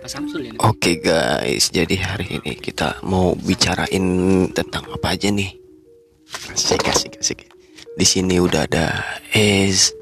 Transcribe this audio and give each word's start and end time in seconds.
Pak 0.00 0.08
Samsul 0.08 0.48
ya 0.48 0.52
Oke 0.64 0.96
guys, 0.96 1.68
jadi 1.68 1.92
hari 2.00 2.40
ini 2.40 2.56
kita 2.56 3.04
mau 3.04 3.36
bicarain 3.36 4.00
tentang 4.56 4.88
apa 4.88 5.12
aja 5.12 5.28
nih? 5.28 5.52
Asik, 6.56 6.88
asik, 6.88 7.20
asik. 7.20 7.44
Di 8.00 8.06
sini 8.08 8.40
udah 8.40 8.64
ada 8.64 8.96
Es, 9.36 9.92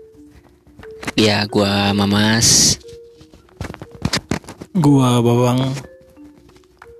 ya 1.18 1.42
gua 1.50 1.90
Mamas 1.90 2.78
Gua 4.78 5.18
Bawang 5.18 5.66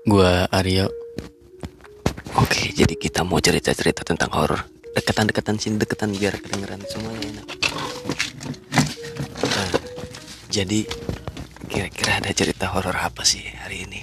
Gua 0.03 0.51
Aryo. 0.51 0.91
Oke, 2.35 2.75
jadi 2.75 2.99
kita 2.99 3.23
mau 3.23 3.39
cerita-cerita 3.39 4.03
tentang 4.03 4.27
horor. 4.35 4.59
Deketan-deketan 4.91 5.55
sini 5.55 5.79
deketan 5.79 6.11
biar 6.11 6.35
kedengeran 6.35 6.83
semuanya 6.91 7.39
enak. 7.39 7.47
Nah, 9.47 9.71
jadi 10.51 10.83
kira-kira 11.69 12.17
ada 12.19 12.31
cerita 12.33 12.65
horor 12.73 12.97
apa 12.97 13.21
sih 13.23 13.45
hari 13.61 13.85
ini? 13.85 14.01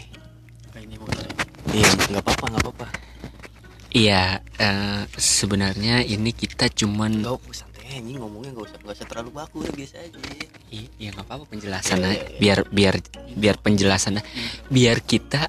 Iya, 1.74 1.90
nggak 2.08 2.22
apa-apa, 2.24 2.44
nggak 2.48 2.62
apa-apa. 2.64 2.86
iya 3.90 4.38
eh, 4.56 5.02
sebenarnya 5.16 6.04
ini 6.04 6.30
kita 6.30 6.68
cuman 6.68 7.20
Nggak 7.24 7.32
apa 7.32 7.50
santai 7.52 7.96
ini 7.96 8.20
ngomongnya 8.20 8.52
nggak 8.52 8.66
usah 8.68 8.78
nggak 8.84 8.96
usah 8.96 9.06
terlalu 9.08 9.30
baku 9.32 9.56
udah 9.64 9.72
biasa 9.72 9.94
aja. 10.04 10.16
I- 10.68 10.92
ya 11.00 11.08
nggak 11.16 11.26
apa-apa 11.26 11.44
penjelasannya 11.48 12.12
biar 12.36 12.58
biar 12.68 12.94
biar 13.34 13.56
penjelasannya 13.56 14.22
biar 14.68 14.98
kita 15.00 15.42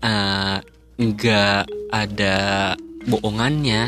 eh, 0.00 0.58
nggak 0.96 1.60
ada 1.92 2.36
bohongannya. 3.04 3.82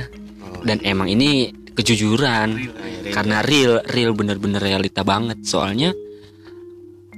Oh, 0.45 0.63
dan 0.65 0.79
emang 0.85 1.09
ini 1.09 1.51
kejujuran. 1.73 2.49
Karena 3.07 3.41
real 3.41 3.81
real 3.87 4.13
bener-bener 4.13 4.61
realita 4.61 5.01
banget. 5.07 5.41
Soalnya 5.47 5.93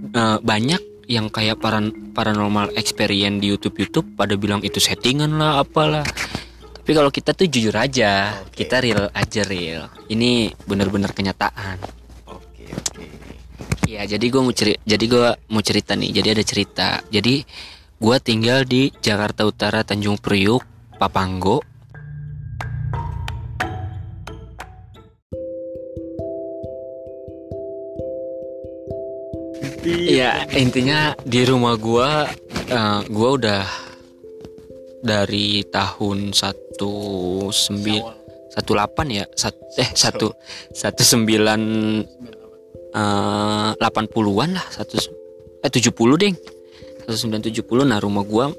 eh, 0.03 0.39
banyak 0.41 0.83
yang 1.09 1.33
kayak 1.33 1.57
paran 1.59 2.13
paranormal 2.13 2.77
experience 2.77 3.41
di 3.41 3.49
YouTube 3.49 3.81
YouTube 3.81 4.07
pada 4.13 4.37
bilang 4.37 4.61
itu 4.61 4.77
settingan 4.77 5.41
lah 5.41 5.65
apalah 5.65 6.05
tapi 6.85 6.91
kalau 6.93 7.09
kita 7.09 7.33
tuh 7.33 7.49
jujur 7.49 7.73
aja 7.77 8.37
Oke. 8.45 8.65
kita 8.65 8.85
real 8.85 9.09
aja 9.17 9.43
real 9.49 9.89
ini 10.13 10.53
bener-bener 10.69 11.13
kenyataan 11.13 11.81
Oke, 12.29 12.65
oke. 12.77 13.05
Iya, 13.89 14.05
jadi 14.05 14.27
gue 14.29 14.43
mau 14.45 14.53
cerita. 14.53 14.77
Jadi 14.85 15.05
gue 15.09 15.29
mau 15.49 15.63
cerita 15.65 15.97
nih. 15.97 16.11
Jadi 16.13 16.29
ada 16.29 16.45
cerita. 16.45 16.89
Jadi 17.09 17.41
gue 17.97 18.17
tinggal 18.21 18.69
di 18.69 18.93
Jakarta 19.01 19.49
Utara, 19.49 19.81
Tanjung 19.81 20.21
Priuk, 20.21 20.61
Papanggo. 21.01 21.65
Iya, 30.09 30.49
intinya 30.57 31.13
di 31.21 31.45
rumah 31.45 31.77
gue, 31.77 32.11
eh, 32.73 33.01
gue 33.05 33.29
udah 33.29 33.65
dari 35.05 35.61
tahun 35.69 36.33
satu 36.33 36.95
sembil 37.53 38.03
satu 38.49 38.73
delapan 38.73 39.23
ya, 39.23 39.25
sat, 39.37 39.55
eh 39.77 39.93
satu 39.93 40.33
satu 40.73 41.03
sembilan 41.05 41.61
delapan 43.79 44.05
puluhan 44.11 44.59
lah 44.59 44.67
satu 44.73 44.97
eh 45.63 45.71
tujuh 45.71 45.93
puluh 45.95 46.19
deng 46.19 46.35
satu 47.05 47.15
sembilan 47.15 47.43
tujuh 47.47 47.63
puluh 47.63 47.87
nah 47.87 48.01
rumah 48.03 48.25
gua 48.27 48.51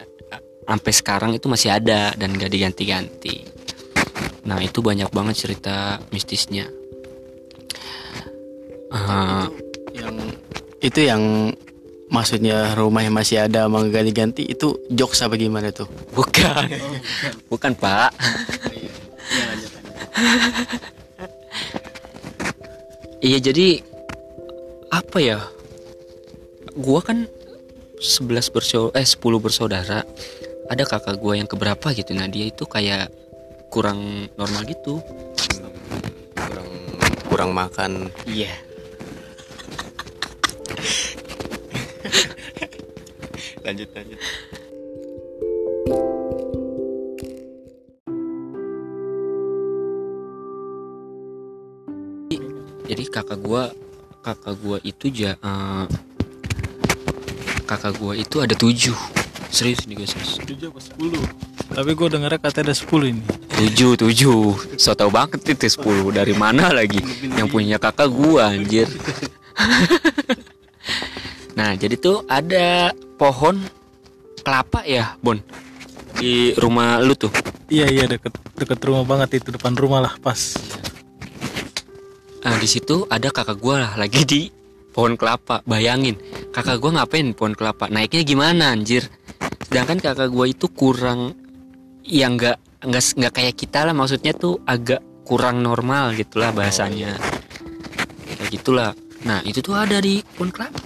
eh, 0.00 0.42
sampai 0.64 0.92
sekarang 0.96 1.30
itu 1.36 1.46
masih 1.46 1.76
ada 1.76 2.16
dan 2.16 2.34
gak 2.34 2.50
diganti-ganti. 2.50 3.36
Nah 4.48 4.58
itu 4.64 4.80
banyak 4.80 5.12
banget 5.12 5.44
cerita 5.44 6.00
mistisnya. 6.08 6.64
Eh, 8.90 9.46
Yang 9.90 10.29
itu 10.80 11.00
yang 11.04 11.52
maksudnya 12.10 12.74
rumah 12.74 13.04
yang 13.04 13.14
masih 13.14 13.46
ada 13.46 13.68
sama 13.68 13.86
ganti-ganti 13.86 14.48
itu 14.48 14.74
jokes 14.90 15.20
apa 15.22 15.36
gimana 15.36 15.70
tuh? 15.70 15.86
bukan. 16.16 16.66
Bukan. 17.52 17.72
Pak. 17.76 18.10
Iya 23.20 23.38
jadi 23.52 23.84
apa 24.88 25.18
ya? 25.20 25.38
Gua 26.72 27.04
kan 27.04 27.28
11 28.00 28.48
bersaudara 28.48 28.96
eh 28.96 29.04
10 29.04 29.20
bersaudara. 29.44 30.00
Ada 30.72 30.88
kakak 30.88 31.20
gua 31.20 31.36
yang 31.36 31.44
keberapa 31.44 31.92
gitu. 31.92 32.16
Nah 32.16 32.32
dia 32.32 32.48
itu 32.48 32.64
kayak 32.64 33.12
kurang 33.68 34.32
normal 34.40 34.64
gitu. 34.64 35.04
Kurang 36.32 36.68
kurang 37.28 37.50
makan. 37.52 38.08
iya 38.24 38.69
Lanjut, 43.60 43.88
lanjut. 43.92 44.20
jadi 52.90 53.06
kakak 53.06 53.38
gua 53.38 53.70
kakak 54.26 54.58
gua 54.58 54.82
itu 54.82 55.06
ja 55.14 55.38
eh, 55.38 55.86
kakak 57.62 57.94
gua 58.02 58.18
itu 58.18 58.42
ada 58.42 58.58
tujuh. 58.58 58.98
Serius 59.50 59.86
nih 59.86 60.02
guys 60.02 60.10
serius. 60.10 60.42
7 60.42 60.70
apa 60.70 60.80
10 60.98 61.74
Tapi 61.74 61.90
gua 61.94 62.08
dengarnya 62.10 62.38
katanya 62.42 62.70
ada 62.70 62.74
10 62.74 63.14
ini. 63.14 63.22
Tujuh 63.54 63.92
tujuh. 63.94 64.42
So 64.74 64.98
tau 64.98 65.10
banget 65.10 65.54
itu 65.54 65.70
sepuluh. 65.70 66.10
Dari 66.10 66.34
mana 66.34 66.74
lagi 66.74 66.98
yang 67.38 67.46
punya 67.46 67.78
kakak 67.78 68.10
gua 68.10 68.50
anjir? 68.50 68.90
Nah 71.50 71.76
jadi 71.76 71.92
tuh 72.00 72.24
ada 72.24 72.94
pohon 73.20 73.60
kelapa 74.40 74.80
ya 74.88 75.12
Bon 75.20 75.36
di 76.16 76.56
rumah 76.56 77.00
lu 77.04 77.12
tuh? 77.12 77.28
Iya 77.68 77.86
iya 77.92 78.04
deket 78.08 78.32
deket 78.56 78.80
rumah 78.80 79.04
banget 79.04 79.44
itu 79.44 79.52
depan 79.52 79.76
rumah 79.76 80.00
lah 80.00 80.16
pas. 80.24 80.56
Nah 82.40 82.56
di 82.56 82.68
situ 82.68 83.04
ada 83.12 83.28
kakak 83.28 83.60
gua 83.60 83.84
lah 83.84 83.92
lagi 84.00 84.24
di 84.24 84.48
pohon 84.96 85.20
kelapa. 85.20 85.60
Bayangin 85.68 86.16
kakak 86.52 86.80
gua 86.80 87.00
ngapain 87.00 87.36
pohon 87.36 87.52
kelapa? 87.52 87.92
Naiknya 87.92 88.24
gimana 88.24 88.72
anjir? 88.72 89.04
Sedangkan 89.68 90.00
kakak 90.00 90.32
gua 90.32 90.48
itu 90.48 90.66
kurang 90.72 91.36
yang 92.04 92.40
nggak 92.40 92.56
nggak 92.88 93.04
nggak 93.20 93.32
kayak 93.36 93.54
kita 93.54 93.84
lah 93.84 93.92
maksudnya 93.92 94.32
tuh 94.32 94.64
agak 94.64 95.04
kurang 95.28 95.60
normal 95.60 96.16
gitulah 96.16 96.50
bahasanya. 96.56 97.20
Kayak 98.24 98.48
gitulah. 98.50 98.90
Nah 99.28 99.44
itu 99.44 99.60
tuh 99.60 99.76
ada 99.76 100.00
di 100.00 100.24
pohon 100.36 100.48
kelapa. 100.48 100.80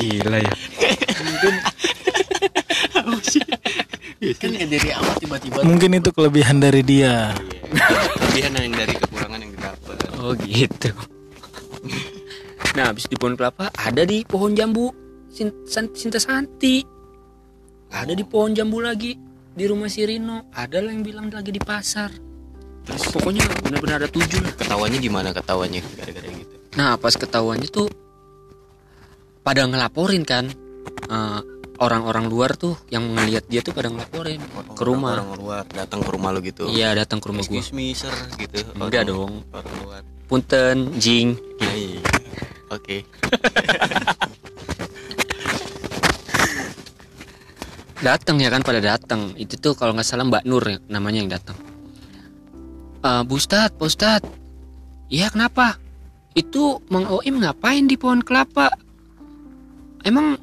Gila 0.00 0.40
ya 0.40 0.54
Kan 4.40 4.52
yang 4.56 4.68
dari 4.68 4.88
awal 4.92 5.16
tiba-tiba 5.16 5.64
Mungkin 5.64 5.96
itu 5.96 6.12
kelebihan 6.12 6.60
dari 6.60 6.84
dia. 6.84 7.32
Kelebihan 8.20 8.52
yang 8.56 8.76
dari 8.76 8.94
kekurangan 8.96 9.38
yang 9.40 9.52
didapat. 9.56 9.96
oh 10.20 10.32
gitu. 10.44 10.92
Nah 12.76 12.92
habis 12.92 13.08
di 13.08 13.16
pohon 13.16 13.34
kelapa 13.34 13.72
ada 13.74 14.04
di 14.04 14.24
pohon 14.24 14.52
jambu. 14.52 14.92
Sinta 15.30 16.18
Santi 16.20 16.84
ada 17.90 18.12
di 18.12 18.22
pohon 18.26 18.52
jambu 18.52 18.82
lagi 18.82 19.16
di 19.56 19.64
rumah 19.66 19.88
si 19.88 20.04
Rino. 20.04 20.52
Ada 20.52 20.84
lah 20.84 20.92
yang 20.92 21.02
bilang 21.02 21.26
lagi 21.32 21.50
di 21.50 21.62
pasar. 21.62 22.12
Terus? 22.84 23.02
Pokoknya 23.12 23.44
benar-benar 23.64 24.04
ada 24.04 24.08
tujuh 24.08 24.40
lah. 24.40 24.52
Ketawanya 24.56 24.98
gimana 25.00 25.28
ketawanya? 25.32 25.80
Gara-gara 25.96 26.28
gitu? 26.28 26.54
nah 26.78 26.94
pas 26.94 27.10
ketahuannya 27.18 27.66
tuh 27.66 27.90
pada 29.42 29.66
ngelaporin 29.66 30.22
kan 30.22 30.46
eh, 31.10 31.40
orang-orang 31.80 32.28
luar 32.28 32.54
tuh 32.54 32.76
yang 32.88 33.08
ngelihat 33.10 33.48
dia 33.48 33.60
tuh 33.60 33.72
pada 33.72 33.88
ngelaporin 33.88 34.38
ke 34.70 34.82
rumah 34.84 35.16
Orang 35.16 35.32
luar 35.34 35.64
datang 35.66 36.00
ke 36.00 36.10
rumah 36.12 36.30
lu 36.30 36.40
gitu. 36.40 36.68
iya 36.68 36.92
datang 36.92 37.18
ke 37.18 37.26
rumah 37.26 37.40
Excuse 37.42 37.72
me 37.72 37.90
sir 37.92 38.12
gitu. 38.36 38.62
Enggak 38.76 39.08
Orang- 39.08 39.10
dong. 39.10 39.32
Orang 39.50 39.74
luar. 39.82 40.02
punten 40.28 40.94
jing 40.96 41.34
Hai. 41.58 41.98
Oke. 42.70 43.02
datang 48.00 48.40
ya 48.40 48.48
kan 48.48 48.64
pada 48.64 48.80
datang 48.80 49.36
itu 49.36 49.60
tuh 49.60 49.76
kalau 49.76 49.92
nggak 49.92 50.08
salah 50.08 50.24
Mbak 50.24 50.44
Nur 50.48 50.64
ya, 50.64 50.78
namanya 50.88 51.18
yang 51.20 51.30
datang 51.30 51.56
Eh 53.00 53.22
Bu 53.24 53.36
Ustad, 53.36 53.76
Pak 53.76 53.86
Ustad 53.86 54.22
iya 55.08 55.28
kenapa 55.28 55.76
itu 56.32 56.80
Mang 56.88 57.08
Oim 57.10 57.40
ngapain 57.42 57.84
di 57.84 57.96
pohon 58.00 58.24
kelapa 58.24 58.72
emang 60.00 60.40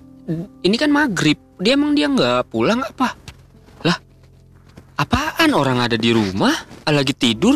ini 0.64 0.76
kan 0.76 0.92
maghrib. 0.92 1.40
Dia 1.58 1.74
emang 1.74 1.96
dia 1.96 2.12
nggak 2.12 2.52
pulang 2.52 2.84
apa? 2.84 3.16
Lah 3.88 3.98
apaan 5.00 5.56
orang 5.56 5.82
ada 5.82 5.96
di 5.96 6.12
rumah 6.12 6.54
lagi 6.86 7.16
tidur? 7.16 7.56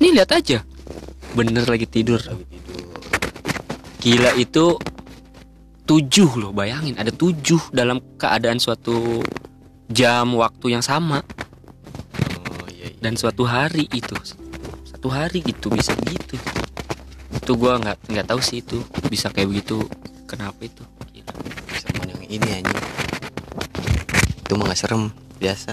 Nih 0.00 0.14
lihat 0.16 0.32
aja. 0.32 0.64
Bener 1.36 1.68
lagi 1.68 1.84
tidur. 1.84 2.18
Lagi 2.22 2.44
tidur. 2.48 2.76
gila 3.98 4.30
itu 4.38 4.78
tujuh 5.84 6.30
loh 6.40 6.52
bayangin. 6.54 6.96
Ada 6.96 7.12
tujuh 7.12 7.72
dalam 7.74 8.00
keadaan 8.16 8.60
suatu 8.60 9.20
jam 9.88 10.36
waktu 10.36 10.76
yang 10.76 10.84
sama. 10.84 11.24
Oh 12.44 12.68
iya. 12.68 12.88
iya. 12.92 12.98
dan 13.00 13.16
suatu 13.16 13.44
hari 13.44 13.88
itu. 13.92 14.14
Satu 14.88 15.08
hari 15.12 15.44
gitu 15.44 15.68
bisa 15.72 15.92
gitu. 16.08 16.36
Itu 17.32 17.56
gua 17.56 17.80
nggak 17.80 18.12
nggak 18.12 18.26
tahu 18.28 18.40
sih 18.40 18.64
itu 18.64 18.80
bisa 19.08 19.28
kayak 19.32 19.48
begitu. 19.50 19.82
Kenapa 20.28 20.60
itu? 20.60 20.84
Gila. 21.12 21.32
Yang 21.88 21.97
ini 22.28 22.48
anjing. 22.60 22.80
Itu 24.44 24.52
mah 24.56 24.72
gak 24.72 24.80
serem, 24.80 25.12
biasa. 25.40 25.72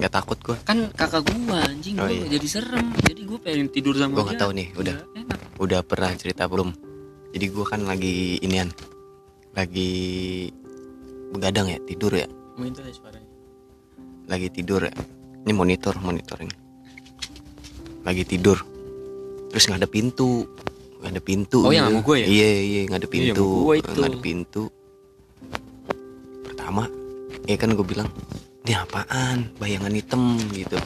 Nggak 0.00 0.12
takut 0.16 0.38
gua. 0.40 0.56
kan 0.64 0.88
kakak 0.96 1.28
gua 1.28 1.60
anjing 1.60 2.00
Oh, 2.00 2.08
gua 2.08 2.14
iya. 2.14 2.40
jadi 2.40 2.46
serem 2.48 2.88
jadi 3.04 3.20
gua 3.28 3.36
pengen 3.36 3.68
tidur 3.68 3.92
sama 4.00 4.16
Gua 4.16 4.24
dia 4.24 4.26
nggak 4.32 4.40
tahu 4.40 4.52
nih, 4.56 4.68
udah. 4.80 4.96
Enak. 5.12 5.38
Udah 5.60 5.80
pernah 5.84 6.10
cerita 6.16 6.48
belum? 6.48 6.72
Jadi 7.36 7.46
gua 7.52 7.64
kan 7.68 7.84
lagi 7.84 8.40
inian. 8.40 8.72
Lagi 9.52 9.92
begadang 11.36 11.68
ya, 11.68 11.78
tidur 11.84 12.16
ya. 12.16 12.24
Deh 12.56 12.94
suaranya. 12.96 13.28
Lagi 14.24 14.48
tidur 14.48 14.88
ya. 14.88 14.94
Ini 15.44 15.52
monitor, 15.52 16.00
monitor 16.00 16.38
ini. 16.40 16.56
Lagi 18.00 18.24
tidur. 18.24 18.56
Terus 19.52 19.64
nggak 19.68 19.84
ada 19.84 19.90
pintu. 19.90 20.48
Nggak 21.04 21.12
ada 21.12 21.22
pintu. 21.24 21.60
Oh, 21.66 21.72
yang 21.74 21.92
gitu. 21.92 21.96
sama 22.00 22.06
gua 22.08 22.16
ya? 22.16 22.26
Iya, 22.30 22.50
iya, 22.64 22.80
nggak 22.88 23.00
ada 23.04 23.08
Iya, 23.08 23.12
pintu. 23.12 23.46
Nggak 23.68 24.08
ada 24.08 24.20
pintu. 24.24 24.62
Pertama, 26.70 26.86
ya 27.50 27.58
kan 27.58 27.74
gue 27.74 27.82
bilang, 27.82 28.06
ini 28.62 28.78
apaan? 28.78 29.50
Bayangan 29.58 29.90
hitam 29.90 30.38
gitu. 30.54 30.78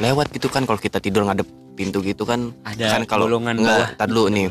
Lewat 0.00 0.32
gitu 0.32 0.48
kan 0.48 0.64
kalau 0.64 0.80
kita 0.80 0.96
tidur 0.96 1.28
ngadep 1.28 1.44
pintu 1.76 2.00
gitu 2.00 2.24
kan. 2.24 2.56
Ada 2.64 2.96
kan 2.96 3.04
kalau 3.04 3.28
bolongan 3.28 3.60
enggak, 3.60 4.00
dulu 4.08 4.32
nih. 4.32 4.48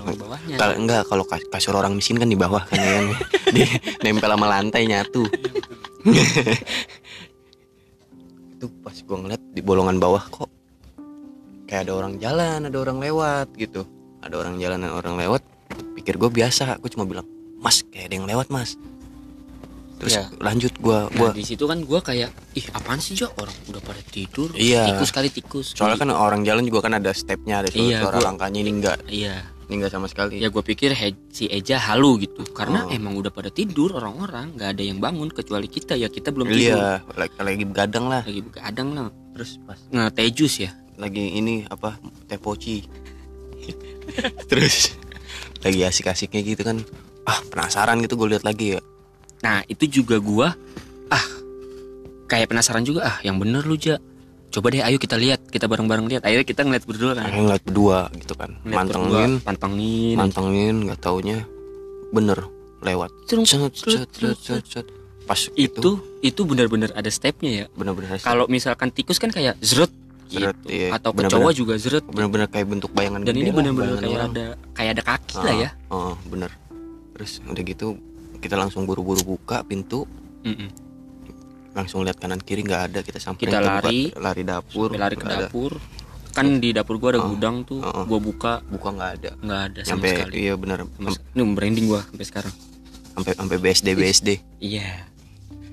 Kalau 0.53 0.77
enggak 0.77 1.09
kalau 1.09 1.25
kas- 1.25 1.49
kasur 1.49 1.73
orang 1.73 1.97
miskin 1.97 2.21
kan 2.21 2.29
di 2.29 2.37
bawah 2.37 2.61
kan 2.69 2.77
ya 2.77 3.01
kan. 3.01 3.05
Di 3.57 3.65
nempel 4.05 4.29
sama 4.29 4.45
lantai 4.45 4.85
nyatu. 4.85 5.25
Itu 8.53 8.69
pas 8.85 8.93
gua 9.09 9.17
ngeliat 9.17 9.41
di 9.57 9.65
bolongan 9.65 9.97
bawah 9.97 10.21
kok 10.21 10.53
kayak 11.65 11.89
ada 11.89 11.97
orang 11.97 12.21
jalan 12.21 12.69
ada 12.69 12.77
orang 12.77 13.01
lewat 13.01 13.57
gitu. 13.57 13.89
Ada 14.21 14.37
orang 14.37 14.61
jalan 14.61 14.85
dan 14.85 14.93
orang 14.93 15.17
lewat 15.17 15.41
pikir 15.97 16.21
gue 16.21 16.29
biasa. 16.29 16.77
Gue 16.77 16.93
cuma 16.93 17.09
bilang 17.09 17.25
mas 17.57 17.81
kayak 17.89 18.13
ada 18.13 18.15
yang 18.21 18.29
lewat 18.29 18.53
mas 18.53 18.77
terus 19.97 20.13
Iya. 20.13 20.23
lanjut 20.37 20.73
gua 20.77 21.05
Nah, 21.05 21.11
gua 21.11 21.29
di 21.31 21.41
situ 21.41 21.63
kan 21.63 21.81
gua 21.81 21.99
kayak 21.99 22.29
ih 22.53 22.65
apaan 22.71 22.97
sih 22.97 23.13
Jo? 23.13 23.33
Orang 23.33 23.53
udah 23.65 23.81
pada 23.81 24.01
tidur 24.03 24.49
Iya. 24.51 24.87
tikus 24.87 25.09
kali 25.09 25.27
tikus. 25.27 25.73
Soalnya 25.73 25.97
kan 25.97 26.09
orang 26.11 26.41
jalan 26.41 26.61
juga 26.61 26.85
kan 26.85 26.95
ada 26.95 27.11
stepnya 27.11 27.59
ada 27.59 27.67
suara, 27.67 27.83
Iya, 27.83 27.97
suara 27.99 28.15
gua- 28.15 28.27
langkahnya 28.27 28.59
ini 28.59 28.71
enggak. 28.73 28.97
Iya. 29.05 29.35
Ini 29.67 29.73
enggak 29.75 29.91
sama 29.91 30.07
sekali. 30.07 30.37
Ya 30.37 30.47
gue 30.47 30.63
pikir 30.63 30.93
He- 30.93 31.27
si 31.27 31.43
Eja 31.45 31.75
halu 31.77 32.15
gitu. 32.19 32.39
Karena 32.47 32.85
Oh. 32.85 32.93
emang 32.93 33.13
udah 33.13 33.29
pada 33.29 33.49
tidur 33.49 33.91
orang-orang. 33.93 34.55
Nggak 34.55 34.69
ada 34.71 34.79
yang 34.81 34.97
bangun 34.97 35.27
kecuali 35.27 35.67
kita. 35.67 35.93
Ya 35.93 36.07
kita 36.07 36.31
belum 36.31 36.47
tidur. 36.47 36.71
iya 36.71 37.03
lagi, 37.11 37.35
lagi 37.35 37.65
begadang 37.65 38.05
lah. 38.07 38.23
Lagi 38.23 38.41
begadang 38.41 38.89
lah. 38.91 39.11
Terus 39.33 39.59
pas 39.61 39.75
nge 39.83 40.05
teh 40.13 40.29
jus 40.31 40.55
ya? 40.57 40.71
lagi 40.95 41.35
ini 41.35 41.61
apa 41.63 41.93
teh 42.25 42.37
poci. 42.37 42.81
Terus 44.49 44.95
lagi 45.59 45.81
asik-asiknya 45.83 46.41
gitu 46.43 46.61
kan. 46.63 46.79
Ah 47.21 47.43
penasaran 47.45 47.99
gitu 47.99 48.15
gue 48.15 48.31
lihat 48.31 48.41
lagi 48.41 48.73
ya 48.73 48.81
nah 49.39 49.61
itu 49.69 50.01
juga 50.01 50.17
gua 50.17 50.53
ah 51.07 51.25
kayak 52.27 52.51
penasaran 52.51 52.83
juga 52.83 53.07
ah 53.07 53.17
yang 53.23 53.37
bener 53.37 53.63
lu 53.63 53.77
Ja. 53.77 53.97
Coba 54.47 54.71
deh 54.71 54.79
ayo 54.79 54.95
kita 54.95 55.19
lihat 55.19 55.43
kita 55.51 55.67
bareng-bareng 55.67 56.07
lihat. 56.07 56.23
Akhirnya 56.23 56.47
kita 56.47 56.63
ngeliat 56.63 56.87
berdua 56.87 57.11
kan? 57.19 57.27
Akhirnya 57.27 57.43
ngeliat 57.51 57.63
berdua 57.67 57.99
gitu 58.15 58.33
kan. 58.33 58.49
Ngeliat 58.63 58.77
mantengin. 58.79 59.11
berdua, 59.11 59.43
pantengin. 59.43 60.15
Mantengin 60.15 60.75
nggak 60.87 60.99
taunya 61.03 61.37
bener 62.15 62.39
lewat. 62.79 63.11
Cet, 63.27 63.43
cet, 63.75 64.07
cet, 64.15 64.63
cet, 64.63 64.85
pas 65.27 65.41
itu 65.59 65.59
itu 65.59 65.91
itu 66.23 66.41
benar-benar 66.47 66.95
ada 66.95 67.11
stepnya 67.11 67.51
ya? 67.51 67.65
Bener-bener 67.75 68.23
kalau 68.23 68.47
misalkan 68.47 68.87
tikus 68.95 69.19
kan 69.19 69.29
kayak 69.35 69.59
zret 69.59 69.91
Zret, 70.27 70.55
gitu. 70.59 70.71
iya. 70.71 70.91
atau 70.91 71.15
Bener-bener. 71.15 71.39
kecoa 71.39 71.51
juga 71.55 71.73
zret 71.79 72.03
bener-bener 72.07 72.47
kayak 72.51 72.67
bentuk 72.67 72.91
bayangan 72.91 73.23
dan 73.23 73.35
ini 73.35 73.51
benar-benar 73.51 73.95
kayak 73.99 74.11
orang. 74.11 74.31
ada 74.31 74.45
kayak 74.75 74.91
ada 74.99 75.03
kaki 75.03 75.37
lah 75.39 75.55
ya. 75.55 75.69
Ah, 75.91 75.95
ah, 75.95 76.13
bener. 76.27 76.51
Terus 77.15 77.31
udah 77.47 77.63
gitu 77.63 77.87
kita 78.37 78.55
langsung 78.55 78.83
buru-buru 78.83 79.21
buka 79.27 79.61
pintu. 79.61 80.05
Mm-mm. 80.41 80.69
langsung 81.73 82.01
lihat 82.01 82.17
kanan 82.17 82.39
kiri 82.39 82.61
nggak 82.61 82.83
ada. 82.89 82.99
Kita 83.01 83.17
samperin 83.17 83.47
Kita 83.47 83.57
ke 83.57 83.63
buka- 83.63 83.77
lari. 83.83 84.01
lari 84.11 84.41
dapur. 84.43 84.89
Sampai 84.89 84.97
lari 84.99 85.13
ke 85.13 85.21
nggak 85.21 85.29
ada. 85.31 85.45
dapur. 85.45 85.71
Kan 86.31 86.45
di 86.57 86.69
dapur 86.71 86.95
gua 86.97 87.09
ada 87.11 87.21
Oh. 87.21 87.29
gudang 87.29 87.55
tuh. 87.63 87.79
Oh. 87.79 88.01
gua 88.03 88.17
buka. 88.19 88.53
Buka 88.63 88.89
nggak 88.91 89.11
ada. 89.15 89.31
Nggak 89.37 89.61
ada 89.63 89.79
sama 89.81 89.89
sampai 89.91 90.09
sekali. 90.11 90.33
iya 90.39 90.53
benar 90.53 90.77
ini 91.29 91.43
branding 91.51 91.85
gua 91.85 92.01
sampai 92.03 92.25
sekarang. 92.25 92.53
Sampai 93.11 93.31
sampai 93.33 93.57
BSD 93.57 93.87
BSD 93.93 94.29
iya. 94.57 95.05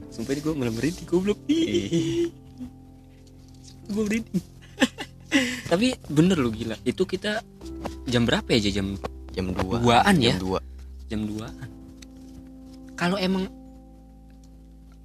Sumpah 0.08 0.30
ini 0.30 0.40
gua 0.40 0.52
malah 0.54 0.72
merinding 0.72 1.06
goblok. 1.06 1.40
Gua 3.86 4.02
merinding. 4.02 4.44
Tapi 5.70 5.86
bener 6.06 6.36
lu 6.36 6.50
gila. 6.50 6.76
Itu 6.82 7.04
kita 7.04 7.40
jam 8.04 8.24
berapa 8.24 8.44
ya 8.50 8.60
Ja? 8.62 8.70
jam 8.74 8.86
jam 9.32 9.46
2 9.50 9.80
Duaan 9.80 10.14
ya? 10.16 10.36
jam 10.36 10.60
2 10.60 10.60
jam 11.08 11.20
2 11.26 11.48
kalau 12.94 13.18
emang 13.18 13.50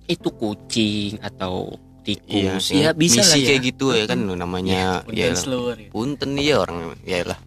itu 0.10 0.30
kucing 0.34 1.22
atau 1.22 1.78
iya 2.10 2.58
tikus 2.58 2.66
ya 2.74 2.90
bisa 2.98 3.22
lah 3.22 3.38
misi 3.38 3.40
ya. 3.46 3.48
kayak 3.54 3.62
gitu 3.70 3.86
ya 3.94 4.06
kan 4.10 4.20
lu 4.26 4.34
namanya 4.34 5.06
Punten 5.06 5.14
ya 5.22 5.28
lah. 5.30 5.38
slower 5.38 5.78
ya. 5.78 5.90
punten 5.94 6.32
iya 6.38 6.56
orang 6.58 6.78
ya 7.06 7.22
lah. 7.26 7.40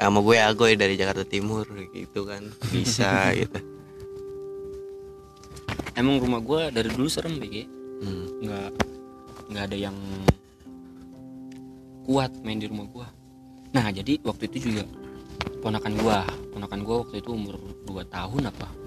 Sama 0.00 0.24
gue 0.24 0.36
Agoy 0.40 0.80
dari 0.80 0.96
Jakarta 0.96 1.28
Timur 1.28 1.68
gitu 1.92 2.24
kan. 2.24 2.40
Bisa 2.72 3.28
gitu. 3.40 3.60
Emang 5.92 6.16
rumah 6.16 6.40
gua 6.40 6.72
dari 6.72 6.88
dulu 6.88 7.04
serem 7.12 7.36
BG 7.36 7.68
hmm. 8.00 8.24
nggak 8.40 8.70
nggak 9.52 9.64
ada 9.68 9.76
yang 9.76 9.96
kuat 12.08 12.32
main 12.40 12.56
di 12.56 12.70
rumah 12.70 12.88
gua. 12.88 13.06
Nah 13.76 13.92
jadi 13.92 14.16
waktu 14.24 14.48
itu 14.48 14.72
juga 14.72 14.88
ponakan 15.60 15.92
gua 16.00 16.24
ponakan 16.56 16.80
gua 16.80 16.96
waktu 17.04 17.20
itu 17.20 17.30
umur 17.36 17.60
2 17.84 18.00
tahun 18.08 18.42
apa 18.48 18.79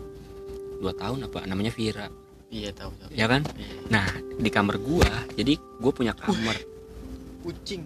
dua 0.84 0.92
tahun 0.94 1.24
apa 1.24 1.48
namanya 1.48 1.72
Vira. 1.72 2.12
Iya 2.52 2.70
tahu 2.70 2.92
tahu. 2.94 3.10
ya 3.10 3.26
kan? 3.26 3.42
Iya. 3.56 3.74
nah 3.88 4.06
di 4.36 4.46
kamar 4.48 4.76
gua 4.78 5.08
jadi 5.34 5.56
gua 5.80 5.90
punya 5.90 6.12
kamar. 6.14 6.60
Kucing. 7.40 7.84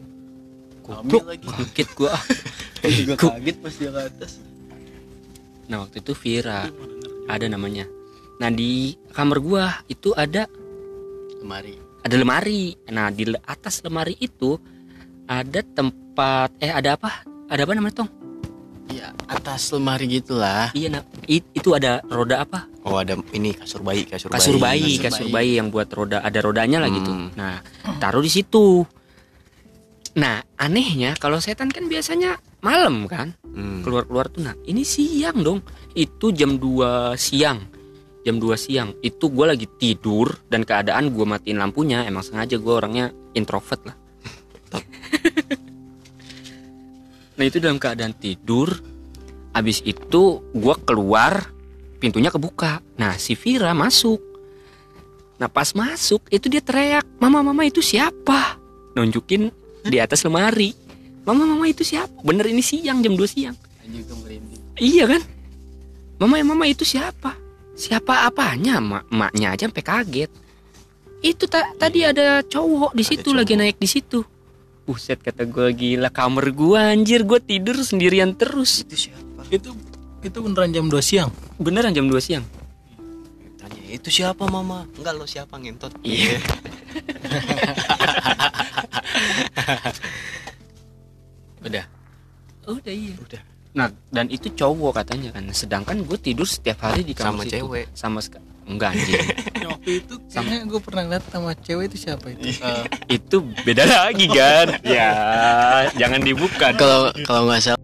goblok. 0.82 1.30
Kaget 1.38 1.90
gua. 1.94 2.12
Gua 2.78 2.94
juga 2.94 3.14
kaget 3.18 3.56
pas 3.58 3.74
dia 3.74 3.90
ke 3.90 4.02
atas. 4.06 4.32
nah 5.66 5.82
waktu 5.82 5.98
itu 6.00 6.14
Vira. 6.14 6.66
Ada 7.26 7.46
namanya. 7.48 7.86
Nah 8.38 8.50
di 8.50 8.94
kamar 9.10 9.38
gua 9.40 9.64
itu 9.86 10.14
ada 10.14 10.46
Kemari. 11.38 11.76
ada 12.02 12.16
lemari. 12.16 12.74
Nah 12.88 13.10
di 13.10 13.24
atas 13.44 13.82
lemari 13.82 14.16
itu 14.18 14.58
ada 15.26 15.60
tempat 15.62 16.50
eh 16.58 16.72
ada 16.72 16.96
apa? 16.96 17.22
Ada 17.48 17.62
apa 17.64 17.74
namanya 17.74 18.04
tong? 18.04 18.12
Iya 18.88 19.12
atas 19.28 19.68
lemari 19.72 20.08
gitulah. 20.08 20.72
iya 20.72 20.88
nah, 20.90 21.04
i- 21.26 21.44
itu 21.52 21.70
ada 21.72 22.00
roda 22.08 22.40
apa 22.40 22.64
oh 22.88 22.98
ada 23.04 23.20
ini 23.36 23.52
kasur 23.52 23.84
bayi 23.84 24.08
kasur, 24.08 24.32
kasur 24.32 24.56
bayi 24.58 24.96
kasur 24.96 25.04
kasur 25.12 25.26
bayi. 25.28 25.34
bayi 25.36 25.52
yang 25.60 25.68
buat 25.68 25.92
roda 25.92 26.24
ada 26.24 26.40
rodanya 26.40 26.80
lah 26.80 26.90
gitu. 26.90 27.12
Hmm. 27.12 27.30
nah 27.36 27.60
taruh 28.00 28.24
di 28.24 28.32
situ. 28.32 28.88
Nah 30.18 30.42
anehnya 30.58 31.14
kalau 31.20 31.38
setan 31.38 31.70
kan 31.70 31.86
biasanya 31.86 32.40
malam 32.66 33.06
kan 33.06 33.38
Hmm. 33.58 33.82
keluar 33.82 34.06
keluar 34.06 34.26
tuh 34.30 34.46
nah 34.46 34.56
ini 34.66 34.82
siang 34.82 35.42
dong. 35.42 35.60
Itu 35.94 36.30
jam 36.32 36.62
2 36.62 37.18
siang. 37.18 37.66
Jam 38.22 38.38
2 38.38 38.54
siang. 38.54 38.94
Itu 39.02 39.34
gue 39.34 39.46
lagi 39.50 39.66
tidur 39.78 40.30
dan 40.46 40.62
keadaan 40.62 41.10
gue 41.10 41.26
matiin 41.26 41.58
lampunya. 41.58 42.06
Emang 42.06 42.22
sengaja 42.22 42.58
gue 42.58 42.74
orangnya 42.74 43.10
introvert 43.34 43.82
lah. 43.86 43.98
Nah 47.38 47.46
itu 47.46 47.58
dalam 47.62 47.78
keadaan 47.78 48.18
tidur. 48.18 48.74
Abis 49.54 49.82
itu 49.86 50.42
gue 50.54 50.76
keluar 50.86 51.50
pintunya 51.98 52.30
kebuka 52.32 52.82
nah 52.98 53.18
si 53.18 53.34
Vira 53.34 53.74
masuk 53.74 54.22
nah 55.38 55.50
pas 55.50 55.74
masuk 55.74 56.26
itu 56.34 56.50
dia 56.50 56.62
teriak 56.62 57.06
mama 57.22 57.46
mama 57.46 57.66
itu 57.66 57.82
siapa 57.82 58.58
nunjukin 58.98 59.54
di 59.86 59.98
atas 60.02 60.26
lemari 60.26 60.74
mama 61.28 61.44
mama 61.44 61.68
itu 61.68 61.84
siapa 61.84 62.24
bener 62.24 62.48
ini 62.48 62.64
siang 62.64 63.04
jam 63.04 63.14
2 63.14 63.28
siang. 63.28 63.58
Iya 64.78 65.10
kan? 65.10 65.22
Mama 66.22 66.42
mama 66.44 66.66
itu 66.70 66.86
siapa? 66.86 67.34
Siapa 67.78 68.30
apanya? 68.30 68.78
Mak 68.82 69.10
maknya 69.10 69.54
aja 69.54 69.70
sampai 69.70 69.86
kaget. 69.86 70.32
Itu 71.22 71.50
ta 71.50 71.66
tadi 71.78 72.06
ada 72.06 72.46
cowok 72.46 72.94
di 72.94 73.04
situ 73.06 73.34
lagi 73.34 73.58
naik 73.58 73.82
di 73.82 73.90
situ. 73.90 74.22
Buset 74.88 75.20
kata 75.20 75.44
gue 75.44 75.68
gila 75.76 76.08
kamar 76.14 76.56
gua 76.56 76.96
anjir 76.96 77.28
gue 77.28 77.44
tidur 77.44 77.76
sendirian 77.84 78.32
terus. 78.38 78.88
itu 78.88 79.12
siapa 79.12 79.44
Itu 79.52 79.76
itu 80.24 80.38
beneran 80.42 80.74
jam 80.74 80.86
2 80.90 80.98
siang. 81.02 81.30
Beneran 81.62 81.94
jam 81.94 82.08
2 82.10 82.18
siang. 82.22 82.46
tanya 83.58 83.82
itu 83.90 84.10
siapa 84.14 84.46
mama 84.46 84.86
enggak 84.98 85.14
lo 85.18 85.26
siapa 85.26 85.58
ngentot 85.58 85.92
Iya. 86.06 86.38
Udah. 91.68 91.86
Udah 92.68 92.94
iya. 92.94 93.16
udah 93.18 93.42
Nah 93.78 93.94
dan 94.10 94.26
itu 94.34 94.50
cowok 94.50 95.06
katanya 95.06 95.30
kan. 95.38 95.46
Sedangkan 95.54 96.02
gue 96.02 96.18
tidur 96.18 96.50
setiap 96.50 96.82
hari 96.82 97.06
di 97.06 97.14
sama 97.14 97.42
kamar 97.42 97.46
situ. 97.46 97.54
cewek 97.62 97.86
Sama 97.94 98.20
enggak 98.68 98.90
anjing. 98.98 99.22
Waktu 99.70 99.92
itu 100.02 100.14
kayaknya 100.34 100.58
gue 100.66 100.80
pernah 100.82 101.04
lihat 101.06 101.26
sama 101.30 101.52
cewek 101.54 101.86
itu 101.94 101.98
siapa 102.10 102.26
itu? 102.34 102.58
Eh, 102.58 102.84
itu 103.22 103.38
beda 103.62 103.84
lagi 103.86 104.26
kan. 104.34 104.68
ya 104.82 105.10
jangan 105.94 106.22
dibuka. 106.26 106.74
Kalau 106.74 107.14
kalau 107.24 107.48
nggak 107.48 107.62
salah 107.62 107.77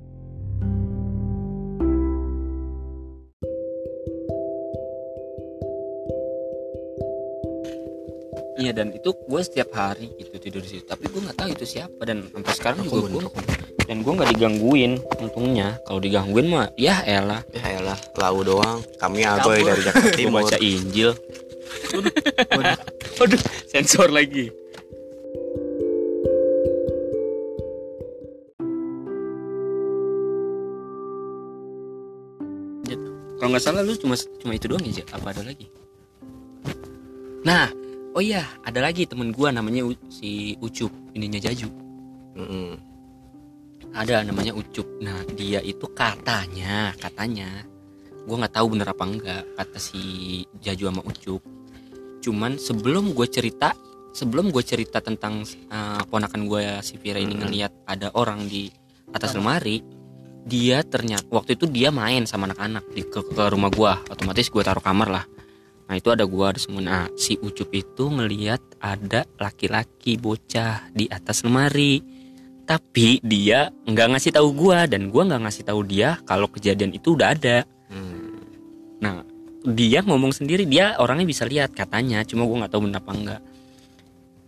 iya 8.64 8.72
dan 8.72 8.96
itu 8.96 9.12
gue 9.12 9.42
setiap 9.44 9.76
hari 9.76 10.16
gitu 10.16 10.40
tidur 10.40 10.64
di 10.64 10.80
situ. 10.80 10.88
Tapi 10.88 11.12
gue 11.12 11.20
nggak 11.20 11.36
tahu 11.36 11.50
itu 11.52 11.66
siapa 11.68 12.02
dan 12.08 12.24
sampai 12.32 12.54
sekarang 12.56 12.80
Rokok 12.88 12.96
juga 12.96 13.08
gue 13.12 13.24
dan 13.84 13.98
gue 14.00 14.14
nggak 14.16 14.30
digangguin 14.32 14.92
untungnya. 15.20 15.68
Kalau 15.84 16.00
digangguin 16.00 16.48
mah 16.48 16.72
ya 16.80 17.04
elah. 17.04 17.44
Ya 17.52 17.84
elah 17.84 18.00
lau 18.16 18.40
doang. 18.40 18.80
Kami 18.96 19.28
agoy 19.28 19.68
dari 19.68 19.84
Jakarta 19.84 20.16
Timur. 20.16 20.48
baca 20.48 20.58
Injil. 20.64 21.12
Waduh, 23.20 23.42
sensor 23.68 24.08
lagi. 24.08 24.48
Kalau 33.44 33.52
nggak 33.52 33.66
salah 33.68 33.84
lu 33.84 33.92
cuma 34.00 34.16
cuma 34.40 34.56
itu 34.56 34.72
doang 34.72 34.80
ya, 34.88 35.04
Jack? 35.04 35.20
apa 35.20 35.36
ada 35.36 35.44
lagi? 35.44 35.68
Nah, 37.44 37.68
oh 38.14 38.22
iya, 38.24 38.46
ada 38.64 38.80
lagi 38.80 39.06
temen 39.10 39.34
gua 39.34 39.50
namanya 39.50 39.86
U- 39.86 40.10
si 40.10 40.56
Ucup, 40.62 40.90
ininya 41.14 41.42
Jaju. 41.42 41.70
Mm-mm. 42.38 42.70
Ada 43.94 44.26
namanya 44.26 44.58
Ucup. 44.58 44.86
Nah, 45.02 45.22
dia 45.38 45.62
itu 45.62 45.86
katanya, 45.94 46.94
katanya, 46.98 47.66
gua 48.26 48.46
nggak 48.46 48.56
tahu 48.58 48.68
bener 48.74 48.88
apa 48.90 49.04
enggak 49.06 49.44
kata 49.58 49.78
si 49.78 50.02
Jaju 50.62 50.84
sama 50.90 51.02
Ucup. 51.06 51.42
Cuman 52.24 52.56
sebelum 52.56 53.12
gue 53.12 53.28
cerita, 53.28 53.76
sebelum 54.16 54.48
gue 54.50 54.64
cerita 54.64 55.04
tentang 55.04 55.44
eh, 55.46 56.02
ponakan 56.08 56.48
gue 56.48 56.80
si 56.80 56.96
Vira 56.96 57.20
ini 57.20 57.36
Mm-mm. 57.36 57.42
ngelihat 57.44 57.72
ada 57.84 58.16
orang 58.16 58.48
di 58.48 58.72
atas 59.12 59.36
lemari, 59.36 59.84
dia 60.44 60.84
ternyata 60.84 61.24
waktu 61.32 61.56
itu 61.56 61.66
dia 61.72 61.88
main 61.88 62.28
sama 62.28 62.52
anak-anak 62.52 62.84
di 62.92 63.08
ke, 63.08 63.24
ke 63.24 63.44
rumah 63.48 63.72
gua 63.72 63.96
otomatis 64.12 64.52
gua 64.52 64.64
taruh 64.68 64.84
kamar 64.84 65.08
lah 65.08 65.24
nah 65.94 66.02
itu 66.02 66.10
ada 66.10 66.26
gua 66.26 66.50
ada 66.50 66.58
semua 66.58 66.82
nah 66.82 67.06
si 67.14 67.38
ucup 67.38 67.70
itu 67.70 68.10
ngelihat 68.10 68.58
ada 68.82 69.30
laki-laki 69.38 70.18
bocah 70.18 70.90
di 70.90 71.06
atas 71.06 71.46
lemari. 71.46 72.02
Tapi 72.66 73.22
dia 73.22 73.70
nggak 73.86 74.18
ngasih 74.18 74.34
tahu 74.34 74.58
gua 74.58 74.90
dan 74.90 75.14
gua 75.14 75.30
nggak 75.30 75.46
ngasih 75.46 75.70
tahu 75.70 75.86
dia 75.86 76.18
kalau 76.26 76.50
kejadian 76.50 76.98
itu 76.98 77.14
udah 77.14 77.38
ada. 77.38 77.62
Hmm. 77.94 78.42
nah 78.98 79.22
dia 79.62 80.02
ngomong 80.02 80.34
sendiri 80.34 80.66
dia 80.66 80.98
orangnya 80.98 81.30
bisa 81.30 81.46
lihat 81.46 81.78
katanya 81.78 82.26
cuma 82.26 82.50
gua 82.50 82.66
nggak 82.66 82.74
tahu 82.74 82.82
benar 82.90 83.06
apa 83.06 83.12
enggak 83.14 83.42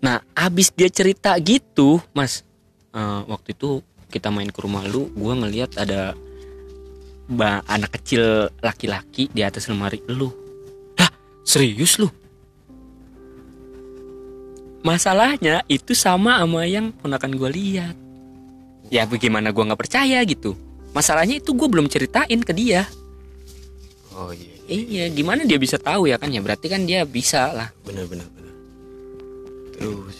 nah 0.01 0.17
abis 0.33 0.73
dia 0.73 0.89
cerita 0.89 1.37
gitu 1.37 2.01
mas 2.17 2.41
eh, 2.89 3.21
waktu 3.29 3.53
itu 3.53 3.85
kita 4.09 4.33
main 4.33 4.49
ke 4.49 4.65
rumah 4.65 4.81
lu 4.89 5.13
gua 5.13 5.37
ngelihat 5.37 5.77
ada 5.77 6.17
ba 7.29 7.61
anak 7.69 8.01
kecil 8.01 8.49
laki-laki 8.65 9.29
di 9.29 9.45
atas 9.45 9.69
lemari 9.69 10.01
lu 10.09 10.44
serius 11.45 12.01
lu? 12.01 12.09
Masalahnya 14.81 15.65
itu 15.65 15.93
sama 15.97 16.41
sama 16.41 16.65
yang 16.65 16.91
ponakan 16.93 17.37
gua 17.37 17.49
lihat. 17.49 17.95
Ya 18.89 19.05
bagaimana 19.05 19.49
gua 19.49 19.71
nggak 19.71 19.81
percaya 19.81 20.21
gitu? 20.25 20.53
Masalahnya 20.95 21.43
itu 21.43 21.51
gue 21.51 21.67
belum 21.67 21.91
ceritain 21.91 22.39
ke 22.39 22.53
dia. 22.55 22.87
Oh 24.15 24.31
iya 24.31 24.55
Iya, 24.65 25.13
gimana 25.13 25.45
dia 25.45 25.61
bisa 25.61 25.77
tahu 25.77 26.09
ya 26.09 26.17
kan? 26.17 26.33
Ya? 26.33 26.41
Berarti 26.41 26.65
kan 26.71 26.87
dia 26.89 27.05
bisa 27.05 27.53
lah. 27.53 27.69
benar 27.85 28.09
benar 28.09 28.25
benar. 28.33 28.53
Terus. 29.77 30.17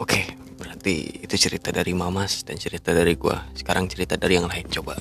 Oke 0.00 0.20
berarti 0.56 1.22
itu 1.22 1.36
cerita 1.36 1.68
dari 1.68 1.92
mamas 1.92 2.40
dan 2.42 2.56
cerita 2.56 2.96
dari 2.96 3.14
gua. 3.14 3.44
Sekarang 3.52 3.84
cerita 3.86 4.16
dari 4.16 4.40
yang 4.40 4.48
lain 4.48 4.66
coba. 4.72 4.96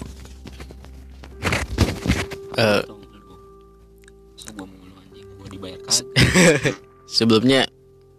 Eh, 2.60 2.84
sebelumnya 7.18 7.66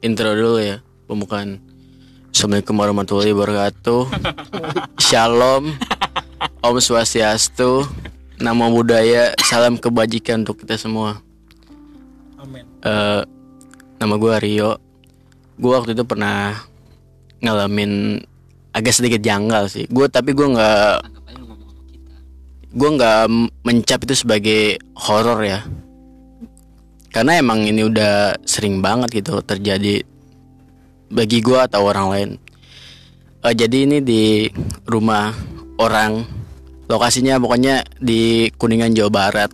intro 0.02 0.34
dulu 0.34 0.58
ya 0.60 0.82
pembukaan. 1.06 1.60
Assalamualaikum 2.30 2.74
warahmatullahi 2.78 3.32
wabarakatuh. 3.34 4.02
Shalom 5.10 5.74
Om 6.62 6.76
Swastiastu 6.78 7.84
Nama 8.40 8.64
budaya 8.72 9.36
Salam 9.44 9.76
kebajikan 9.76 10.46
untuk 10.46 10.64
kita 10.64 10.80
semua. 10.80 11.20
Amin. 12.40 12.64
Eh, 12.80 13.22
Nama 14.00 14.14
gue 14.16 14.34
Rio. 14.40 14.80
Gue 15.60 15.72
waktu 15.76 15.92
itu 15.92 16.08
pernah 16.08 16.56
Ngalamin 17.44 18.24
Agak 18.72 18.96
sedikit 18.96 19.20
janggal 19.20 19.68
sih. 19.68 19.84
Gue 19.90 20.08
tapi 20.08 20.32
gue 20.32 20.46
nggak 20.46 21.10
gue 22.70 22.90
nggak 22.96 23.22
mencap 23.66 23.98
itu 24.06 24.14
sebagai 24.14 24.78
horor 24.94 25.42
ya 25.42 25.66
karena 27.10 27.42
emang 27.42 27.66
ini 27.66 27.82
udah 27.90 28.38
sering 28.46 28.78
banget 28.78 29.22
gitu 29.22 29.42
terjadi 29.42 30.06
bagi 31.10 31.42
gue 31.42 31.58
atau 31.58 31.82
orang 31.82 32.06
lain. 32.06 32.30
Eh, 33.42 33.54
jadi 33.54 33.76
ini 33.90 33.98
di 33.98 34.46
rumah 34.86 35.34
orang 35.82 36.22
lokasinya 36.86 37.38
pokoknya 37.42 37.82
di 37.98 38.46
kuningan 38.54 38.94
jawa 38.94 39.10
barat. 39.10 39.50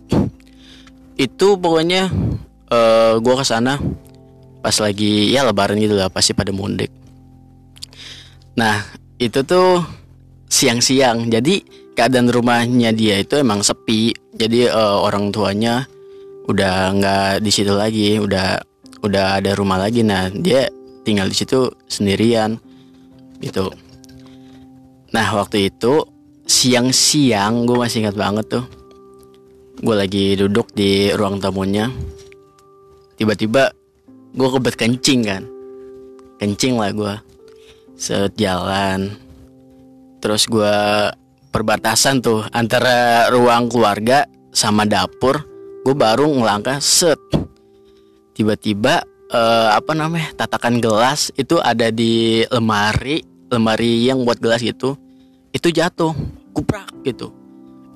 Itu 1.17 1.57
pokoknya 1.57 2.13
eh 2.67 3.13
gue 3.17 3.35
ke 3.39 3.45
sana 3.47 3.81
pas 4.61 4.75
lagi 4.83 5.31
ya 5.31 5.47
lebaran 5.47 5.81
gitu 5.81 5.97
lah 5.97 6.13
pasti 6.13 6.37
pada 6.37 6.53
mudik. 6.53 6.93
Nah 8.53 8.85
itu 9.17 9.41
tuh 9.41 9.81
siang-siang. 10.45 11.25
Jadi 11.33 11.65
keadaan 11.97 12.29
rumahnya 12.29 12.93
dia 12.93 13.17
itu 13.17 13.33
emang 13.41 13.65
sepi. 13.65 14.13
Jadi 14.37 14.69
eh, 14.69 14.97
orang 15.01 15.33
tuanya 15.33 15.89
udah 16.47 16.95
nggak 16.95 17.31
di 17.43 17.51
situ 17.51 17.75
lagi 17.75 18.17
udah 18.19 18.59
udah 19.03 19.39
ada 19.39 19.51
rumah 19.53 19.77
lagi. 19.77 20.01
Nah 20.01 20.31
dia 20.31 20.67
tinggal 21.03 21.27
di 21.31 21.35
situ 21.35 21.71
sendirian 21.87 22.57
gitu. 23.43 23.71
Nah 25.13 25.27
waktu 25.35 25.71
itu 25.71 26.03
siang-siang 26.47 27.67
gue 27.67 27.77
masih 27.77 28.07
ingat 28.07 28.15
banget 28.15 28.45
tuh. 28.47 28.65
Gue 29.77 29.95
lagi 29.95 30.33
duduk 30.33 30.73
di 30.73 31.13
ruang 31.13 31.37
tamunya. 31.37 31.91
Tiba-tiba 33.19 33.69
gue 34.33 34.49
kebet 34.49 34.75
kencing 34.75 35.21
kan. 35.27 35.43
Kencing 36.41 36.77
lah 36.77 36.91
gue 36.93 37.13
sejalan 37.97 39.17
terus 40.21 40.45
gue 40.45 40.75
perbatasan 41.49 42.21
tuh 42.21 42.45
antara 42.53 43.25
ruang 43.33 43.69
keluarga 43.69 44.29
sama 44.53 44.85
dapur 44.85 45.41
gue 45.87 45.95
baru 45.95 46.27
ngelangkah 46.27 46.83
set. 46.83 47.15
Tiba-tiba 48.35 49.07
eh, 49.31 49.69
apa 49.71 49.95
namanya 49.95 50.35
tatakan 50.35 50.83
gelas 50.83 51.31
itu 51.39 51.63
ada 51.63 51.87
di 51.95 52.43
lemari 52.51 53.23
lemari 53.47 54.11
yang 54.11 54.27
buat 54.27 54.43
gelas 54.43 54.59
gitu. 54.59 54.99
Itu 55.55 55.71
jatuh 55.71 56.11
kuprak 56.51 56.91
gitu. 57.07 57.31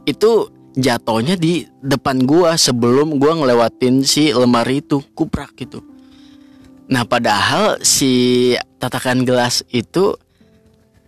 Itu 0.08 0.48
jatuhnya 0.72 1.36
di 1.36 1.68
depan 1.84 2.24
gua 2.24 2.56
sebelum 2.56 3.20
gua 3.20 3.36
ngelewatin 3.44 4.08
si 4.08 4.32
lemari 4.32 4.80
itu 4.80 5.04
kuprak 5.12 5.52
gitu. 5.60 5.84
Nah 6.88 7.04
padahal 7.04 7.84
si 7.84 8.56
tatakan 8.80 9.28
gelas 9.28 9.68
itu 9.68 10.16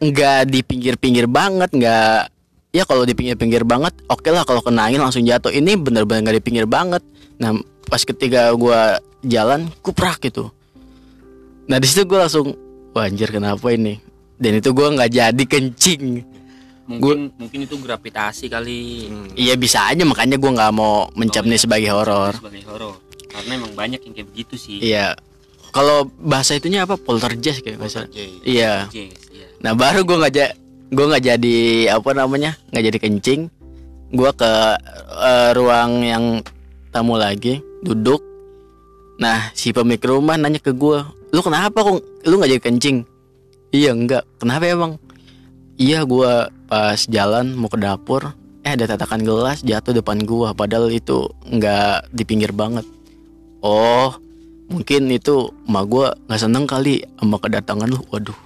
nggak 0.04 0.52
di 0.52 0.60
pinggir-pinggir 0.68 1.32
banget 1.32 1.72
nggak 1.72 2.33
ya 2.74 2.84
kalau 2.84 3.06
di 3.06 3.14
pinggir-pinggir 3.14 3.62
banget 3.64 3.94
oke 4.10 4.26
lah 4.28 4.42
kalau 4.42 4.60
kena 4.60 4.90
angin 4.90 5.00
langsung 5.00 5.22
jatuh 5.22 5.54
ini 5.54 5.78
bener-bener 5.78 6.26
nggak 6.26 6.38
di 6.38 6.44
pinggir 6.44 6.66
banget 6.66 7.06
nah 7.38 7.54
pas 7.86 8.02
ketika 8.02 8.50
gua 8.54 8.98
jalan 9.22 9.70
kuprak 9.80 10.18
gitu 10.20 10.50
nah 11.64 11.78
di 11.78 11.86
situ 11.86 12.04
gue 12.04 12.18
langsung 12.18 12.58
wah 12.92 13.06
anjir 13.06 13.30
kenapa 13.30 13.70
ini 13.70 14.02
dan 14.36 14.58
itu 14.58 14.74
gua 14.74 14.90
nggak 14.92 15.12
jadi 15.12 15.44
kencing 15.46 16.26
Mungkin 16.84 17.32
mungkin 17.40 17.64
itu 17.64 17.80
gravitasi 17.80 18.52
kali. 18.52 19.08
Hmm. 19.08 19.32
iya 19.40 19.56
bisa 19.56 19.88
aja 19.88 20.04
makanya 20.04 20.36
gua 20.36 20.52
nggak 20.52 20.74
mau 20.76 21.08
mencap 21.16 21.40
Oh, 21.40 21.48
nih 21.48 21.56
iya. 21.56 21.64
sebagai 21.64 21.90
horor 21.96 22.34
Sebagai 22.36 22.64
horor. 22.68 23.00
Karena 23.32 23.52
emang 23.56 23.72
banyak 23.72 24.04
yang 24.04 24.14
kayak 24.14 24.28
begitu 24.28 24.56
sih. 24.60 24.78
iya 24.82 25.16
kalau 25.72 26.12
bahasa 26.20 26.54
itunya 26.54 26.84
apa 26.84 26.98
poltergeist 26.98 27.64
kayak 27.64 27.80
bahasa 27.80 28.10
iya 28.44 28.90
iya. 28.92 29.48
Nah 29.64 29.72
baru 29.72 30.04
gue 30.04 30.18
nggak 30.18 30.34
gue 30.94 31.06
nggak 31.10 31.26
jadi 31.26 31.58
apa 31.98 32.10
namanya 32.14 32.54
nggak 32.70 32.86
jadi 32.94 32.98
kencing. 33.02 33.42
Gue 34.14 34.30
ke 34.38 34.52
eh, 35.26 35.50
ruang 35.58 36.06
yang 36.06 36.24
tamu 36.94 37.18
lagi 37.18 37.60
duduk. 37.82 38.22
Nah 39.18 39.50
si 39.58 39.74
pemilik 39.74 40.02
rumah 40.06 40.38
nanya 40.38 40.62
ke 40.62 40.70
gue, 40.70 41.02
lu 41.34 41.42
kenapa 41.42 41.82
kok 41.82 41.98
lu 42.30 42.38
nggak 42.38 42.52
jadi 42.58 42.64
kencing? 42.64 42.98
Iya 43.74 43.98
enggak. 43.98 44.24
Kenapa 44.38 44.70
emang? 44.70 45.02
Iya 45.82 46.06
gue 46.06 46.32
pas 46.70 47.00
jalan 47.10 47.58
mau 47.58 47.66
ke 47.66 47.82
dapur, 47.82 48.30
eh 48.62 48.78
ada 48.78 48.86
tatakan 48.86 49.26
gelas 49.26 49.66
jatuh 49.66 49.98
depan 49.98 50.22
gue. 50.22 50.50
Padahal 50.54 50.94
itu 50.94 51.34
nggak 51.50 52.14
di 52.14 52.24
pinggir 52.24 52.54
banget. 52.54 52.86
Oh 53.66 54.14
mungkin 54.70 55.10
itu 55.10 55.50
emak 55.66 55.86
gue 55.90 56.06
nggak 56.30 56.42
seneng 56.42 56.70
kali 56.70 57.02
sama 57.18 57.42
kedatangan 57.42 57.90
lu. 57.90 57.98
Waduh. 58.14 58.38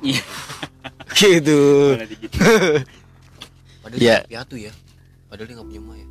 Iya. 1.10 1.38
gitu. 1.44 1.60
Padahal 3.82 3.98
Iya. 3.98 4.16
dia 4.20 4.30
piatu 4.30 4.56
ya 4.56 4.72
padahal 5.28 5.48
dia 5.48 5.56
nggak 5.56 5.68
punya 5.68 5.82
emak 5.82 5.98
ya 5.98 6.08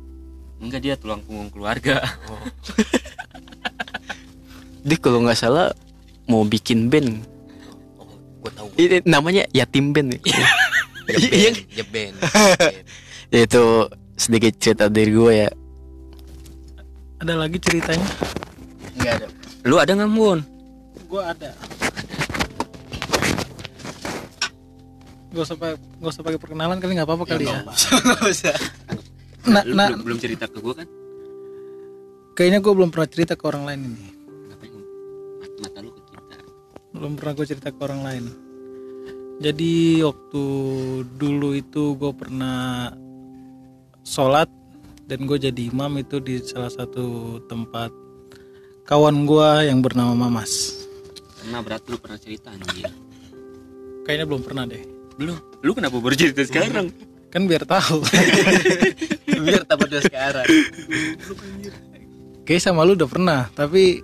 Enggak 0.57 0.81
dia 0.81 0.93
tulang 0.95 1.21
punggung 1.21 1.49
keluarga. 1.49 2.01
dia 4.81 4.97
kalau 4.97 5.21
nggak 5.21 5.35
salah 5.35 5.69
mau 6.25 6.41
bikin 6.41 6.87
band 6.87 7.21
oh 7.97 8.07
gue 8.41 8.51
tahu 8.51 8.67
ini 8.75 8.97
namanya 9.03 9.43
yatim 9.51 9.91
band 9.91 10.15
nih 10.15 10.21
jeben 11.07 11.53
jeben 11.71 12.11
Ya, 13.27 13.43
itu 13.43 13.63
sedikit 14.15 14.55
cerita 14.57 14.87
dari 14.87 15.11
gue 15.11 15.33
ya 15.37 15.49
Ada 17.17 17.33
lagi 17.35 17.59
ceritanya? 17.59 18.07
nggak 18.95 19.13
ada 19.13 19.27
Lu 19.63 19.75
ada 19.75 19.91
nggak 19.91 20.07
Mun? 20.07 20.39
Gue 21.05 21.19
ada. 21.21 21.51
Gak 25.27 25.43
usah 25.43 25.55
pakai 25.55 25.75
gak 25.75 26.11
usah 26.11 26.23
pakai 26.23 26.39
perkenalan 26.39 26.77
kali 26.79 26.91
nggak 26.95 27.07
apa-apa 27.07 27.25
kali 27.27 27.45
ya. 27.45 27.59
Nah, 29.47 29.63
Lu 29.63 29.79
nah, 29.79 29.87
belum, 29.87 30.03
belum 30.03 30.19
cerita 30.19 30.43
ke 30.51 30.59
gua 30.59 30.75
kan? 30.75 30.87
kayaknya 32.35 32.59
gue 32.59 32.69
belum 32.69 32.91
pernah 32.91 33.07
cerita 33.07 33.33
ke 33.33 33.43
orang 33.47 33.63
lain 33.63 33.79
ini. 33.87 34.05
Ngapain? 34.45 34.71
Mat- 35.39 35.57
Mata 35.57 35.79
lu 35.79 35.89
ke 35.89 36.01
kita. 36.03 36.35
Belum 36.93 37.11
pernah 37.15 37.33
gue 37.33 37.45
cerita 37.47 37.69
ke 37.71 37.79
orang 37.79 38.01
lain. 38.03 38.25
Jadi 39.39 39.73
waktu 40.03 40.43
dulu 41.15 41.49
itu 41.55 41.95
gue 41.95 42.11
pernah 42.11 42.91
sholat 44.03 44.51
dan 45.07 45.23
gue 45.23 45.37
jadi 45.39 45.61
imam 45.71 45.95
itu 45.95 46.19
di 46.19 46.43
salah 46.43 46.69
satu 46.69 47.39
tempat 47.47 47.89
kawan 48.83 49.23
gue 49.23 49.49
yang 49.65 49.79
bernama 49.79 50.13
Mamas. 50.13 50.75
Karena 51.39 51.63
berat 51.63 51.87
lu 51.87 51.97
pernah 51.97 52.19
cerita 52.19 52.51
anjir. 52.51 52.91
Kayaknya 54.03 54.25
belum 54.27 54.43
pernah 54.43 54.67
deh. 54.67 54.83
Belum. 55.17 55.37
Lu 55.61 55.71
kenapa 55.73 55.97
baru 55.97 56.13
cerita 56.13 56.45
sekarang? 56.45 56.93
Kan 57.27 57.45
biar 57.45 57.65
tahu. 57.65 57.99
biar 59.47 59.61
tak 59.63 59.77
pada 59.77 59.99
sekarang 60.01 60.47
Kayak 62.41 62.61
sama 62.63 62.87
lu 62.87 62.95
udah 62.95 63.09
pernah, 63.09 63.41
tapi 63.51 63.99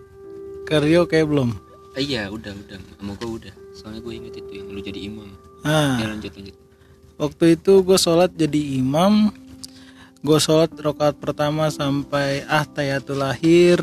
ke 0.68 0.76
Rio 0.78 1.08
kayak 1.08 1.32
belum. 1.32 1.56
Ah, 1.96 2.02
iya, 2.02 2.28
udah, 2.28 2.52
udah. 2.52 2.78
Sama 3.00 3.14
gua 3.16 3.30
udah. 3.40 3.54
Soalnya 3.72 4.02
gue 4.02 4.14
inget 4.14 4.34
itu 4.38 4.52
yang 4.60 4.68
lu 4.68 4.80
jadi 4.80 5.00
imam. 5.00 5.30
Nah, 5.64 5.96
Ya 5.96 6.12
lanjut 6.12 6.32
lanjut. 6.36 6.56
waktu 7.16 7.56
itu 7.56 7.74
gue 7.80 7.96
sholat 7.96 8.32
jadi 8.36 8.62
imam. 8.78 9.32
Gue 10.20 10.40
sholat 10.40 10.72
rokaat 10.76 11.16
pertama 11.18 11.72
sampai 11.72 12.44
ah 12.46 12.64
tayatul 12.64 13.24
lahir. 13.24 13.80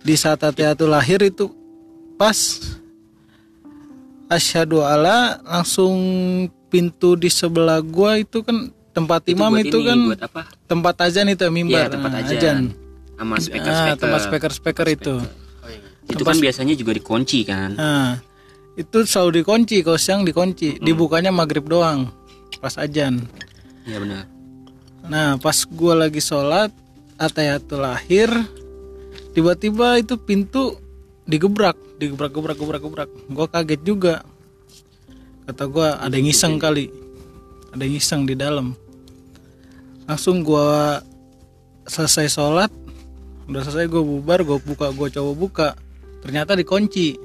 Di 0.00 0.14
saat 0.14 0.38
tayatul 0.38 0.92
lahir 0.92 1.18
itu 1.20 1.50
pas 2.14 2.36
asyhadu 4.34 4.82
ala 4.82 5.38
langsung 5.42 5.94
pintu 6.68 7.14
di 7.14 7.30
sebelah 7.30 7.78
gua 7.80 8.18
itu 8.18 8.42
kan 8.42 8.68
tempat 8.90 9.26
imam 9.26 9.50
buat 9.50 9.62
itu 9.62 9.78
ini, 9.78 9.86
kan 9.86 9.98
buat 10.10 10.22
apa? 10.22 10.42
tempat 10.66 10.94
azan 11.02 11.26
itu 11.30 11.42
mimbar 11.48 11.86
Iya, 11.86 11.94
tempat 11.94 12.10
Nah, 12.10 12.22
ajan. 12.26 12.58
Sama 13.14 13.34
speaker 13.38 13.70
Ah, 13.70 13.78
speaker. 13.78 13.98
tempat 14.02 14.20
speaker 14.22 14.52
speaker 14.52 14.86
itu 14.90 15.14
Itu 16.04 16.20
kan 16.20 16.36
biasanya 16.36 16.76
juga 16.76 16.92
dikunci 16.92 17.48
kan. 17.48 17.80
Nah, 17.80 18.20
itu 18.76 19.08
selalu 19.08 19.40
dikunci 19.40 19.80
kalau 19.80 19.96
siang 19.96 20.20
dikunci, 20.20 20.76
dibukanya 20.76 21.32
maghrib 21.32 21.64
doang 21.64 22.12
pas 22.60 22.76
ajan. 22.76 23.24
Iya 23.88 23.98
benar. 24.04 24.22
Nah, 25.04 25.40
pas 25.40 25.64
gua 25.64 26.04
lagi 26.04 26.20
sholat 26.20 26.68
atayatul 27.16 27.80
lahir, 27.80 28.28
tiba-tiba 29.32 29.96
itu 29.96 30.16
pintu 30.16 30.76
digebrak, 31.24 31.76
digebrak, 31.96 32.32
gebrak, 32.32 32.56
gebrak, 32.56 32.82
gebrak. 32.84 33.10
Gua 33.32 33.46
kaget 33.48 33.80
juga. 33.84 34.14
Kata 35.44 35.68
gua 35.68 36.00
ada 36.00 36.16
yang 36.16 36.28
iseng 36.28 36.56
kali, 36.56 36.88
ada 37.72 37.84
yang 37.84 37.96
iseng 38.00 38.24
di 38.24 38.32
dalam. 38.32 38.72
Langsung 40.08 40.44
gua 40.44 41.00
selesai 41.84 42.32
sholat, 42.32 42.72
udah 43.48 43.60
selesai 43.64 43.88
gua 43.88 44.00
bubar, 44.04 44.40
gua 44.44 44.56
buka, 44.60 44.88
gua 44.92 45.08
coba 45.12 45.32
buka, 45.36 45.68
ternyata 46.24 46.56
dikunci, 46.56 47.16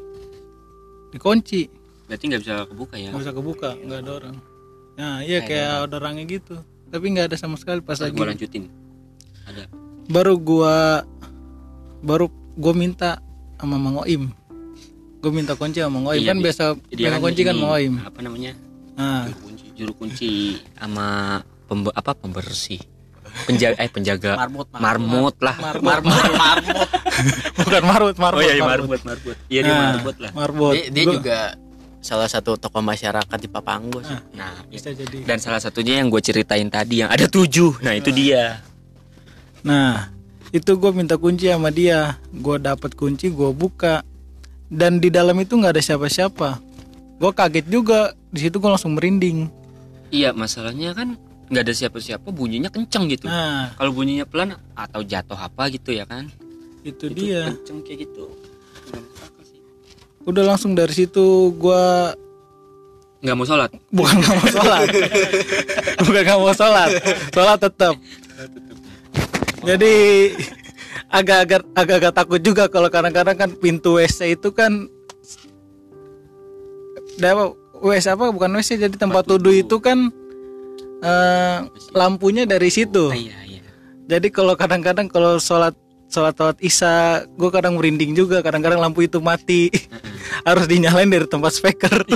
dikunci, 1.15 1.61
Berarti 2.09 2.23
nggak 2.25 2.41
bisa 2.41 2.53
kebuka 2.65 2.95
ya. 2.97 3.13
nggak 3.13 3.21
bisa 3.23 3.33
kebuka, 3.37 3.69
nggak 3.77 3.99
ada 4.01 4.11
orang. 4.17 4.35
Nah, 4.99 5.15
iya 5.23 5.39
kayak 5.45 5.87
ada 5.87 5.95
orangnya 5.95 6.25
gitu, 6.27 6.59
tapi 6.91 7.05
nggak 7.15 7.31
ada 7.31 7.37
sama 7.39 7.55
sekali 7.55 7.79
pas 7.79 8.01
lagi 8.01 8.17
gua 8.17 8.35
lanjutin. 8.35 8.67
Ada. 9.47 9.63
baru 10.09 10.37
gua 10.37 11.05
baru 12.01 12.27
gua 12.57 12.73
minta 12.73 13.21
sama 13.59 13.75
Mang 13.75 13.99
Oim 13.99 14.31
gua 15.19 15.31
minta 15.31 15.53
kunci 15.53 15.77
sama 15.77 15.93
Mang 15.93 16.07
Oim 16.07 16.19
Iya, 16.19 16.31
kan 16.31 16.37
bi- 16.37 16.45
biasa 16.45 16.63
Dia 16.89 17.05
pegang 17.05 17.21
kunci 17.21 17.41
kan 17.43 17.55
Mang 17.55 17.71
Oim 17.71 17.93
Apa 17.99 18.19
namanya? 18.19 18.51
nah 18.95 19.23
Juru 19.25 19.39
kunci, 19.41 19.65
juru 19.73 19.93
kunci 19.93 20.31
sama 20.73 21.07
pembe- 21.65 21.93
apa 21.93 22.11
pembersih. 22.13 22.81
Penjaga 23.45 23.77
eh 23.77 23.87
penjaga 23.87 24.31
Marmut, 24.35 24.67
marmut 24.73 25.35
lah. 25.39 25.55
marbot 25.55 26.01
marbot 26.01 26.87
bukan 27.59 27.83
marbot 27.85 28.15
marbot 28.17 28.39
Oh 28.39 28.43
iya, 28.43 28.53
iya, 28.53 28.63
marbot, 28.65 28.99
marbot. 28.99 29.37
Iya 29.45 29.59
dia 29.61 29.71
Nah, 29.71 29.79
marbot 29.93 30.15
lah. 30.17 30.31
marbot 30.33 30.73
dia, 30.73 30.85
dia 30.89 31.03
Gua- 31.05 31.15
juga 31.15 31.39
salah 31.99 32.25
satu 32.25 32.55
tokoh 32.55 32.79
masyarakat 32.81 33.37
di 33.37 33.47
Papanggo 33.47 33.99
sih. 34.01 34.15
Nah, 34.33 34.63
bisa 34.65 34.89
jadi 34.89 35.19
dan 35.21 35.37
salah 35.37 35.59
satunya 35.59 35.99
yang 35.99 36.07
gue 36.07 36.19
ceritain 36.19 36.65
tadi 36.67 37.03
yang 37.03 37.09
ada 37.09 37.27
tujuh. 37.27 37.79
Nah 37.79 37.91
itu 37.93 38.09
dia. 38.09 38.63
nah 39.61 40.07
itu 40.49 40.71
gua 40.77 40.89
minta 40.89 41.15
kunci 41.15 41.49
sama 41.49 41.69
dia. 41.69 42.17
Gua 42.33 42.57
dapat 42.57 42.97
kunci 42.97 43.29
gua 43.29 43.53
buka. 43.53 44.01
Dan 44.69 45.01
di 45.01 45.09
dalam 45.09 45.37
itu 45.41 45.57
nggak 45.57 45.77
ada 45.77 45.83
siapa-siapa. 45.83 46.57
Gua 47.21 47.31
kaget 47.33 47.65
juga. 47.69 48.13
Di 48.33 48.45
situ 48.49 48.57
gua 48.57 48.77
langsung 48.77 48.97
merinding. 48.97 49.49
Iya 50.09 50.33
masalahnya 50.33 50.97
kan 50.97 51.17
nggak 51.49 51.63
ada 51.65 51.73
siapa-siapa 51.73 52.29
bunyinya 52.29 52.69
kenceng 52.69 53.09
gitu. 53.09 53.25
nah. 53.29 53.73
Kalau 53.77 53.93
bunyinya 53.93 54.25
pelan 54.25 54.53
atau 54.73 55.01
jatuh 55.01 55.37
apa 55.37 55.69
gitu 55.69 55.93
ya 55.93 56.05
kan? 56.05 56.29
itu 56.79 57.11
dia. 57.11 57.51
Kenceng 57.53 57.83
kayak 57.83 58.07
gitu. 58.07 58.25
Udah 60.25 60.43
langsung 60.45 60.73
dari 60.73 60.93
situ 60.93 61.53
gua 61.57 62.13
Nggak 63.19 63.35
mau 63.35 63.43
sholat. 63.43 63.69
bukan 63.91 64.15
nggak 64.15 64.35
mau 64.39 64.47
sholat. 64.47 64.87
Bukan 66.07 66.21
nggak 66.23 66.39
mau 66.39 66.53
sholat. 66.55 66.89
Sholat 67.35 67.59
tetap 67.59 67.95
jadi 69.63 69.93
agak-agak 71.09 71.61
agak-agak 71.73 72.13
takut 72.13 72.39
juga 72.41 72.63
kalau 72.69 72.87
kadang-kadang 72.87 73.35
kan 73.35 73.49
pintu 73.57 73.97
WC 73.97 74.37
itu 74.37 74.49
kan 74.53 74.87
apa 77.19 77.51
WC 77.79 78.15
apa? 78.15 78.31
Bukan 78.31 78.51
WC 78.55 78.79
jadi 78.79 78.95
tempat 78.95 79.27
tuduh 79.27 79.51
itu 79.51 79.79
kan 79.79 80.11
eh, 81.03 81.57
lampunya 81.95 82.43
dari 82.47 82.71
situ. 82.71 83.11
Ah, 83.11 83.17
iya 83.17 83.35
iya. 83.47 83.61
jadi 84.07 84.27
kalau 84.31 84.55
kadang-kadang 84.55 85.07
kalau 85.11 85.39
sholat 85.39 85.75
sholat 86.09 86.33
sholat 86.35 86.57
isya 86.59 87.23
gue 87.27 87.49
kadang 87.51 87.75
merinding 87.75 88.15
juga. 88.15 88.43
Kadang-kadang 88.43 88.79
lampu 88.79 89.03
itu 89.07 89.19
mati. 89.19 89.71
Harus 90.47 90.67
dinyalain 90.67 91.09
dari 91.09 91.27
tempat 91.27 91.51
speaker. 91.55 92.03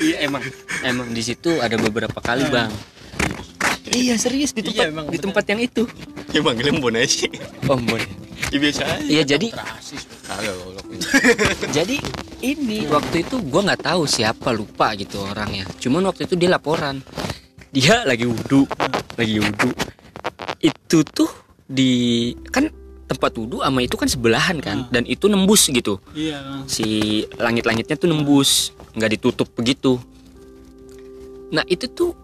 Iya 0.00 0.24
emang 0.24 0.40
emang 0.80 1.12
di 1.12 1.20
situ 1.20 1.60
ada 1.60 1.76
beberapa 1.76 2.16
kali 2.24 2.48
bang. 2.48 2.72
Iya 3.88 4.14
serius 4.20 4.52
di 4.52 4.60
tempat 4.60 5.08
di 5.08 5.18
tempat 5.18 5.44
yang 5.48 5.60
itu. 5.64 5.82
ya 6.30 6.44
manggilnya 6.44 6.76
mbon 6.78 6.94
aja 6.94 7.08
sih 7.08 7.30
Oh 7.66 7.74
boleh. 7.80 8.06
ya 8.52 8.58
biasa 8.60 8.82
aja. 8.84 9.02
Iya 9.08 9.22
jadi 9.24 9.48
jadi 11.76 11.96
ini 12.44 12.86
waktu 12.86 13.24
itu 13.24 13.40
gua 13.48 13.64
nggak 13.72 13.82
tahu 13.88 14.04
siapa 14.04 14.52
lupa 14.52 14.92
gitu 14.94 15.18
orangnya. 15.24 15.64
Cuman 15.80 16.04
waktu 16.06 16.28
itu 16.28 16.36
dia 16.36 16.52
laporan. 16.52 17.00
Dia 17.72 18.04
lagi 18.04 18.28
wudhu 18.28 18.68
lagi 19.16 19.40
wudhu. 19.40 19.70
Itu 20.60 21.02
tuh 21.02 21.30
di 21.66 22.30
kan 22.52 22.68
tempat 23.08 23.32
wudhu 23.34 23.64
sama 23.64 23.80
itu 23.82 23.96
kan 23.96 24.06
sebelahan 24.06 24.60
kan? 24.62 24.86
Dan 24.92 25.08
itu 25.08 25.26
nembus 25.26 25.66
gitu. 25.72 25.98
Iya 26.12 26.62
si 26.68 27.24
langit-langitnya 27.40 27.96
tuh 27.96 28.06
nembus 28.12 28.70
nggak 28.94 29.10
ditutup 29.18 29.48
begitu. 29.56 29.98
Nah 31.50 31.64
itu 31.66 31.90
tuh 31.90 32.14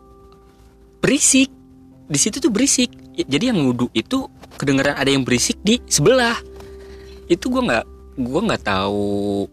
berisik. 1.06 1.54
Di 2.10 2.18
situ 2.18 2.42
tuh 2.42 2.50
berisik. 2.50 2.90
Jadi 3.14 3.54
yang 3.54 3.62
wudhu 3.62 3.86
itu 3.94 4.26
kedengeran 4.58 4.98
ada 4.98 5.06
yang 5.06 5.22
berisik 5.22 5.62
di 5.62 5.78
sebelah. 5.86 6.34
Itu 7.30 7.46
gua 7.46 7.62
nggak 7.62 7.86
gua 8.26 8.40
nggak 8.50 8.62
tahu 8.66 9.46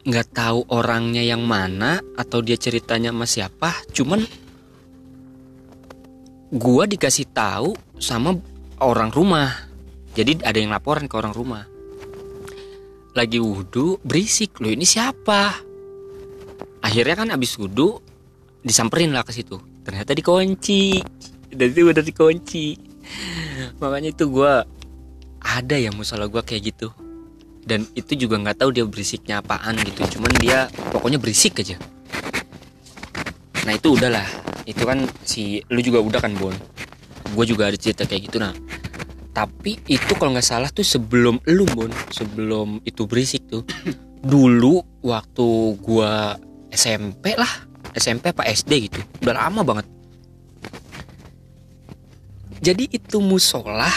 nggak 0.00 0.28
tahu 0.32 0.64
orangnya 0.72 1.22
yang 1.22 1.46
mana 1.46 2.02
atau 2.18 2.42
dia 2.42 2.58
ceritanya 2.58 3.14
sama 3.14 3.26
siapa. 3.30 3.70
Cuman 3.94 4.26
gua 6.50 6.90
dikasih 6.90 7.30
tahu 7.30 7.78
sama 8.02 8.34
orang 8.82 9.14
rumah. 9.14 9.70
Jadi 10.10 10.42
ada 10.42 10.58
yang 10.58 10.74
laporan 10.74 11.06
ke 11.06 11.14
orang 11.14 11.30
rumah. 11.30 11.62
Lagi 13.14 13.38
wudhu 13.38 14.02
berisik. 14.02 14.58
Loh 14.58 14.74
ini 14.74 14.82
siapa? 14.82 15.54
Akhirnya 16.82 17.14
kan 17.14 17.30
abis 17.30 17.54
wudhu 17.54 18.09
disamperin 18.64 19.12
lah 19.12 19.24
ke 19.24 19.32
situ. 19.32 19.56
Ternyata 19.84 20.12
dikunci. 20.12 21.00
Dan 21.50 21.66
itu 21.72 21.90
udah 21.90 22.04
dikunci. 22.04 22.76
Makanya 23.82 24.14
itu 24.14 24.30
gua 24.30 24.62
ada 25.40 25.76
ya 25.76 25.90
musola 25.90 26.28
gua 26.30 26.44
kayak 26.44 26.74
gitu. 26.74 26.92
Dan 27.60 27.84
itu 27.92 28.16
juga 28.16 28.40
nggak 28.40 28.64
tahu 28.64 28.70
dia 28.72 28.84
berisiknya 28.86 29.44
apaan 29.44 29.76
gitu. 29.84 30.18
Cuman 30.18 30.32
dia 30.40 30.68
pokoknya 30.92 31.20
berisik 31.20 31.60
aja. 31.60 31.76
Nah 33.68 33.72
itu 33.76 33.92
udahlah 33.92 34.24
itu 34.64 34.82
kan 34.84 35.04
si 35.24 35.60
lu 35.68 35.80
juga 35.84 36.00
udah 36.00 36.20
kan 36.20 36.32
bon? 36.36 36.54
Gue 37.30 37.46
juga 37.46 37.70
ada 37.70 37.78
cerita 37.78 38.08
kayak 38.08 38.22
gitu 38.30 38.42
nah. 38.42 38.54
Tapi 39.30 39.78
itu 39.86 40.12
kalau 40.18 40.34
nggak 40.34 40.46
salah 40.46 40.70
tuh 40.72 40.82
sebelum 40.82 41.38
lu 41.46 41.64
Bun 41.70 41.92
sebelum 42.10 42.82
itu 42.82 43.06
berisik 43.06 43.46
tuh 43.46 43.62
dulu 44.20 44.82
waktu 45.06 45.78
gua 45.80 46.34
SMP 46.74 47.38
lah 47.38 47.69
SMP 47.94 48.30
apa 48.30 48.46
SD 48.46 48.90
gitu. 48.90 49.00
Udah 49.22 49.46
lama 49.46 49.62
banget. 49.66 49.86
Jadi 52.60 52.92
itu 52.92 53.18
musola 53.24 53.88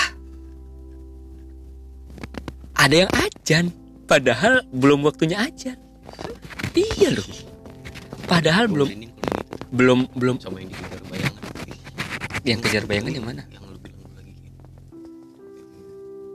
ada 2.79 2.95
yang 2.95 3.11
ajan. 3.11 3.65
Padahal 4.03 4.63
belum 4.71 5.07
waktunya 5.07 5.39
ajan. 5.39 5.79
Iya 6.75 7.15
loh. 7.15 7.27
Padahal 8.27 8.67
belum 8.71 8.87
gitu. 8.91 9.13
belum 9.71 9.99
belum. 10.15 10.35
Sama 10.39 10.59
yang 10.59 10.71
dikejar 10.71 11.01
bayangan. 11.07 11.43
Yang 12.43 12.59
kejar 12.67 12.83
bayangan 12.83 13.11
yang 13.15 13.25
mana? 13.27 13.43
Yang 13.47 13.63
lu 13.71 13.77
bilang 13.79 14.11
lagi 14.15 14.31
gitu. 14.35 14.59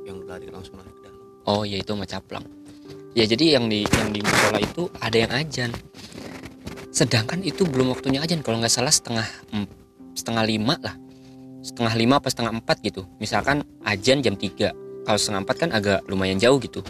yang 0.08 0.18
lari 0.24 0.46
langsung 0.48 0.74
lari 0.80 0.88
ke 0.88 1.00
dalam. 1.04 1.20
Oh 1.44 1.62
ya 1.68 1.76
itu 1.80 1.90
sama 1.92 2.06
caplang. 2.08 2.44
Ya 3.12 3.24
jadi 3.28 3.60
yang 3.60 3.68
di 3.68 3.84
yang 3.84 4.08
di 4.12 4.20
musola 4.24 4.58
itu 4.60 4.82
ada 5.00 5.16
yang 5.16 5.32
ajan. 5.32 5.70
Sedangkan 6.98 7.46
itu 7.46 7.62
belum 7.62 7.94
waktunya 7.94 8.18
ajan 8.18 8.42
kalau 8.42 8.58
nggak 8.58 8.74
salah 8.74 8.90
setengah 8.90 9.22
setengah 10.18 10.42
lima 10.42 10.74
lah. 10.82 10.98
Setengah 11.62 11.94
lima 11.94 12.18
apa 12.18 12.26
setengah 12.26 12.58
empat 12.58 12.82
gitu. 12.82 13.06
Misalkan 13.22 13.62
ajan 13.86 14.18
jam 14.18 14.34
3 14.34 15.06
Kalau 15.06 15.14
setengah 15.14 15.46
empat 15.46 15.56
kan 15.62 15.70
agak 15.70 16.02
lumayan 16.10 16.42
jauh 16.42 16.58
gitu. 16.58 16.82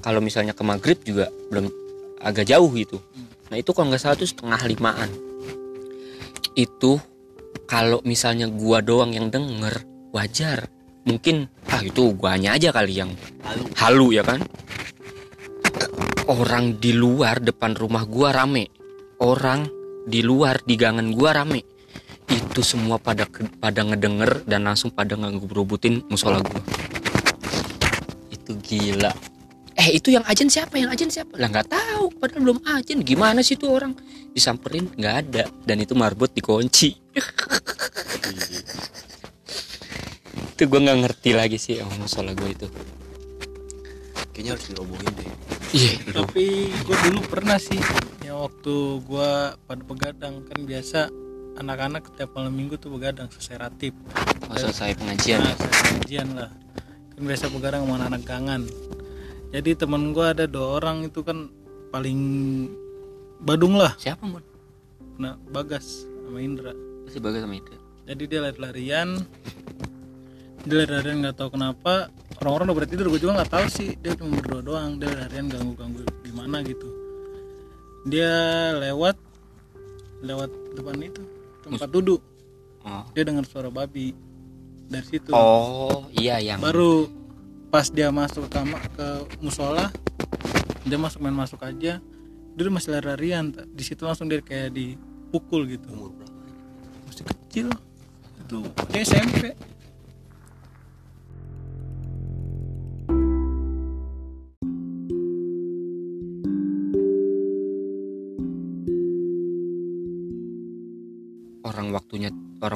Kalau 0.00 0.24
misalnya 0.24 0.56
ke 0.56 0.64
maghrib 0.64 0.96
juga 1.04 1.28
belum 1.52 1.68
agak 2.24 2.48
jauh 2.48 2.72
gitu. 2.72 3.04
Nah 3.52 3.60
itu 3.60 3.76
kalau 3.76 3.92
nggak 3.92 4.00
salah 4.00 4.16
tuh 4.16 4.32
setengah 4.32 4.64
limaan. 4.64 5.12
Itu 6.56 6.96
kalau 7.68 8.00
misalnya 8.00 8.48
gua 8.48 8.80
doang 8.80 9.12
yang 9.12 9.28
denger 9.28 9.84
wajar. 10.16 10.72
Mungkin 11.04 11.52
ah 11.68 11.84
itu 11.84 12.16
guanya 12.16 12.56
aja 12.56 12.72
kali 12.72 12.96
yang 12.96 13.12
halu 13.76 14.16
ya 14.16 14.24
kan 14.24 14.40
orang 16.28 16.80
di 16.80 16.96
luar 16.96 17.44
depan 17.44 17.76
rumah 17.76 18.08
gua 18.08 18.32
rame 18.36 18.79
orang 19.20 19.68
di 20.08 20.24
luar 20.24 20.58
di 20.64 20.74
gangan 20.74 21.12
gua 21.12 21.36
rame. 21.36 21.62
Itu 22.30 22.62
semua 22.64 22.96
pada 22.96 23.26
ke- 23.28 23.46
pada 23.60 23.84
ngedenger 23.84 24.48
dan 24.48 24.64
langsung 24.64 24.90
pada 24.90 25.14
ngerubutin 25.14 26.02
musola 26.08 26.40
gua. 26.40 26.60
Itu 28.32 28.56
gila. 28.64 29.12
Eh 29.80 29.96
itu 29.96 30.12
yang 30.12 30.24
ajen 30.28 30.50
siapa? 30.50 30.76
Yang 30.76 30.90
ajen 30.96 31.10
siapa? 31.12 31.34
Lah 31.40 31.48
nggak 31.48 31.68
tahu. 31.72 32.12
Padahal 32.20 32.42
belum 32.42 32.58
ajen. 32.80 33.00
Gimana 33.00 33.40
sih 33.40 33.56
tuh 33.56 33.72
orang? 33.72 33.96
Disamperin 34.32 34.92
nggak 34.92 35.14
ada. 35.26 35.44
Dan 35.64 35.80
itu 35.80 35.94
marbot 35.96 36.28
dikunci. 36.32 36.96
Itu 40.60 40.68
gua 40.68 40.80
nggak 40.84 40.98
ngerti 41.08 41.30
lagi 41.32 41.56
sih 41.56 41.80
oh, 41.80 41.88
musola 41.96 42.36
gua 42.36 42.52
itu. 42.52 42.68
Kayaknya 44.36 44.50
harus 44.52 44.66
dirobohin 44.68 45.12
deh. 45.16 45.28
Iya. 45.72 45.92
Tapi 46.12 46.44
gue 46.68 46.96
dulu 47.08 47.20
pernah 47.28 47.56
sih 47.56 47.80
yang 47.80 48.19
waktu 48.40 48.74
gue 49.04 49.30
pada 49.68 49.82
begadang 49.84 50.40
kan 50.48 50.58
biasa 50.64 51.12
anak-anak 51.60 52.08
setiap 52.08 52.32
malam 52.32 52.56
minggu 52.56 52.80
tuh 52.80 52.88
begadang 52.88 53.28
selesai 53.28 53.60
ratib. 53.60 53.92
Oh, 54.48 54.56
selesai 54.56 54.96
pengajian. 54.96 55.44
Nah, 55.44 55.54
selesai 55.60 55.82
pengajian 55.92 56.28
lah. 56.32 56.50
Kan 57.12 57.22
biasa 57.28 57.44
begadang 57.52 57.80
sama 57.84 57.94
anak-anak 58.00 58.22
gangan. 58.24 58.62
Jadi 59.50 59.70
temen 59.76 60.16
gue 60.16 60.24
ada 60.24 60.44
dua 60.48 60.80
orang 60.80 61.04
itu 61.04 61.20
kan 61.20 61.52
paling 61.92 62.20
badung 63.44 63.76
lah. 63.76 63.92
Siapa 64.00 64.24
mon 64.24 64.42
nah 65.20 65.36
Bagas 65.52 66.08
sama 66.24 66.40
Indra. 66.40 66.72
Masih 67.04 67.20
bagus 67.20 67.44
sama 67.44 67.60
itu 67.60 67.76
jadi 68.08 68.22
dia 68.26 68.40
lari-larian 68.42 69.22
dia 70.66 70.74
lari-larian 70.82 71.24
nggak 71.24 71.36
tahu 71.40 71.56
kenapa. 71.56 72.12
Orang-orang 72.40 72.72
udah 72.72 72.76
pada 72.82 72.88
tidur 72.88 73.06
gue 73.12 73.20
juga 73.20 73.40
nggak 73.40 73.52
tahu 73.52 73.66
sih. 73.68 73.96
Dia 74.00 74.12
cuma 74.16 74.36
berdua 74.40 74.60
doang. 74.60 74.96
Dia 74.96 75.12
lari-larian 75.12 75.46
ganggu-ganggu 75.48 76.04
gimana 76.24 76.60
gitu 76.64 76.99
dia 78.06 78.32
lewat 78.76 79.16
lewat 80.20 80.50
depan 80.76 80.96
itu 81.00 81.22
tempat 81.64 81.88
duduk. 81.92 82.20
Oh, 82.80 83.04
dia 83.12 83.28
dengar 83.28 83.44
suara 83.44 83.68
babi 83.68 84.16
dari 84.88 85.06
situ. 85.06 85.30
Oh 85.32 86.08
iya 86.16 86.40
yang 86.40 86.60
baru 86.60 87.08
pas 87.70 87.86
dia 87.92 88.10
masuk 88.10 88.48
ke 88.48 88.50
kamar 88.56 88.82
ke 88.96 89.08
musola 89.38 89.92
dia 90.84 90.96
masuk 90.96 91.20
main 91.20 91.36
masuk 91.36 91.60
aja. 91.60 92.00
Dia 92.50 92.60
udah 92.66 92.74
masih 92.74 92.90
lari-larian 92.96 93.52
di 93.52 93.84
situ 93.84 94.02
langsung 94.04 94.26
dia 94.26 94.40
kayak 94.40 94.74
dipukul 94.74 95.68
gitu. 95.68 95.86
Umur 95.92 96.10
berapa? 96.16 96.40
Masih 97.06 97.24
kecil. 97.28 97.68
Itu 98.42 98.64
dia 98.90 99.04
SMP 99.04 99.54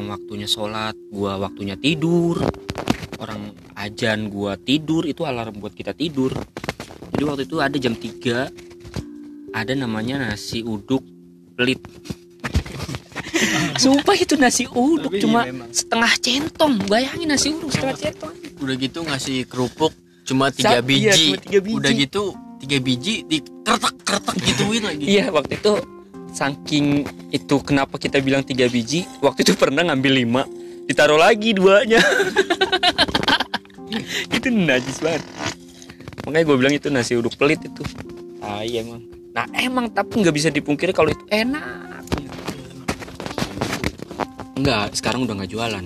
orang 0.05 0.21
waktunya 0.21 0.45
sholat 0.45 0.93
gua 1.09 1.41
waktunya 1.41 1.81
tidur. 1.81 2.37
Orang 3.17 3.57
ajan 3.73 4.29
gua 4.29 4.61
tidur 4.61 5.09
itu 5.09 5.25
alarm 5.25 5.57
buat 5.65 5.73
kita 5.73 5.97
tidur. 5.97 6.37
Jadi 7.17 7.23
waktu 7.25 7.43
itu 7.49 7.57
ada 7.65 7.77
jam 7.81 7.97
3 7.97 9.57
ada 9.57 9.73
namanya 9.73 10.21
nasi 10.21 10.61
uduk 10.61 11.01
pelit. 11.57 11.81
Sumpah 13.81 14.13
itu 14.13 14.37
nasi 14.37 14.69
uduk 14.69 15.09
Tapi 15.09 15.25
cuma 15.25 15.49
iya 15.49 15.65
setengah 15.73 16.13
centong. 16.21 16.75
Bayangin 16.85 17.33
nasi 17.33 17.57
uduk 17.57 17.73
setengah 17.73 17.97
centong. 17.97 18.35
Udah 18.61 18.77
gitu 18.77 19.01
ngasih 19.09 19.49
kerupuk 19.49 19.97
cuma 20.29 20.53
tiga 20.53 20.81
iya, 20.81 20.85
biji. 20.85 21.25
cuma 21.33 21.41
tiga 21.41 21.61
biji. 21.61 21.77
udah 21.81 21.93
gitu 21.97 22.25
tiga 22.61 22.79
biji 22.81 23.15
di 23.25 23.39
kertek 23.65 23.97
kertek 24.05 24.37
gituin 24.53 24.85
lagi. 24.85 25.05
Iya 25.09 25.33
waktu 25.33 25.57
itu 25.57 25.73
saking 26.35 27.07
itu 27.31 27.57
kenapa 27.63 27.97
kita 27.97 28.19
bilang 28.19 28.43
tiga 28.43 28.67
biji? 28.67 29.07
Waktu 29.23 29.47
itu 29.47 29.55
pernah 29.55 29.87
ngambil 29.87 30.13
lima. 30.13 30.43
Ditaruh 30.85 31.17
lagi 31.17 31.55
duanya. 31.55 32.03
Itu 34.35 34.51
najis 34.51 35.01
banget. 35.01 35.23
Makanya 36.27 36.45
gue 36.45 36.57
bilang 36.59 36.75
itu 36.75 36.89
nasi 36.91 37.15
uduk 37.15 37.39
pelit 37.39 37.63
itu. 37.63 37.85
Ah 38.43 38.67
iya 38.67 38.83
emang. 38.83 39.07
Nah 39.33 39.47
emang 39.55 39.87
tapi 39.93 40.25
nggak 40.25 40.35
bisa 40.35 40.49
dipungkiri 40.51 40.91
kalau 40.91 41.15
itu 41.15 41.23
enak. 41.31 41.63
Enggak, 44.59 44.99
sekarang 44.99 45.29
udah 45.29 45.35
nggak 45.39 45.53
jualan. 45.53 45.85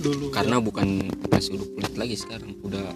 Dulu 0.00 0.32
karena 0.32 0.56
bukan 0.62 1.10
nasi 1.28 1.58
uduk 1.58 1.68
pelit 1.76 1.94
lagi 2.00 2.16
sekarang. 2.16 2.54
Udah 2.64 2.86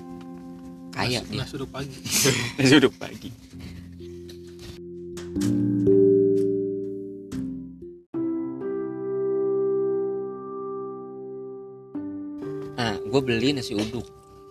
kaya 0.94 1.18
ya, 1.18 1.20
dia. 1.28 1.44
nasi 1.44 1.52
uduk 1.58 1.70
pagi. 1.74 1.98
Nasi 2.56 2.74
uduk 2.78 2.94
pagi 2.96 3.28
gue 13.14 13.22
beli 13.22 13.54
nasi 13.54 13.78
uduk 13.78 14.02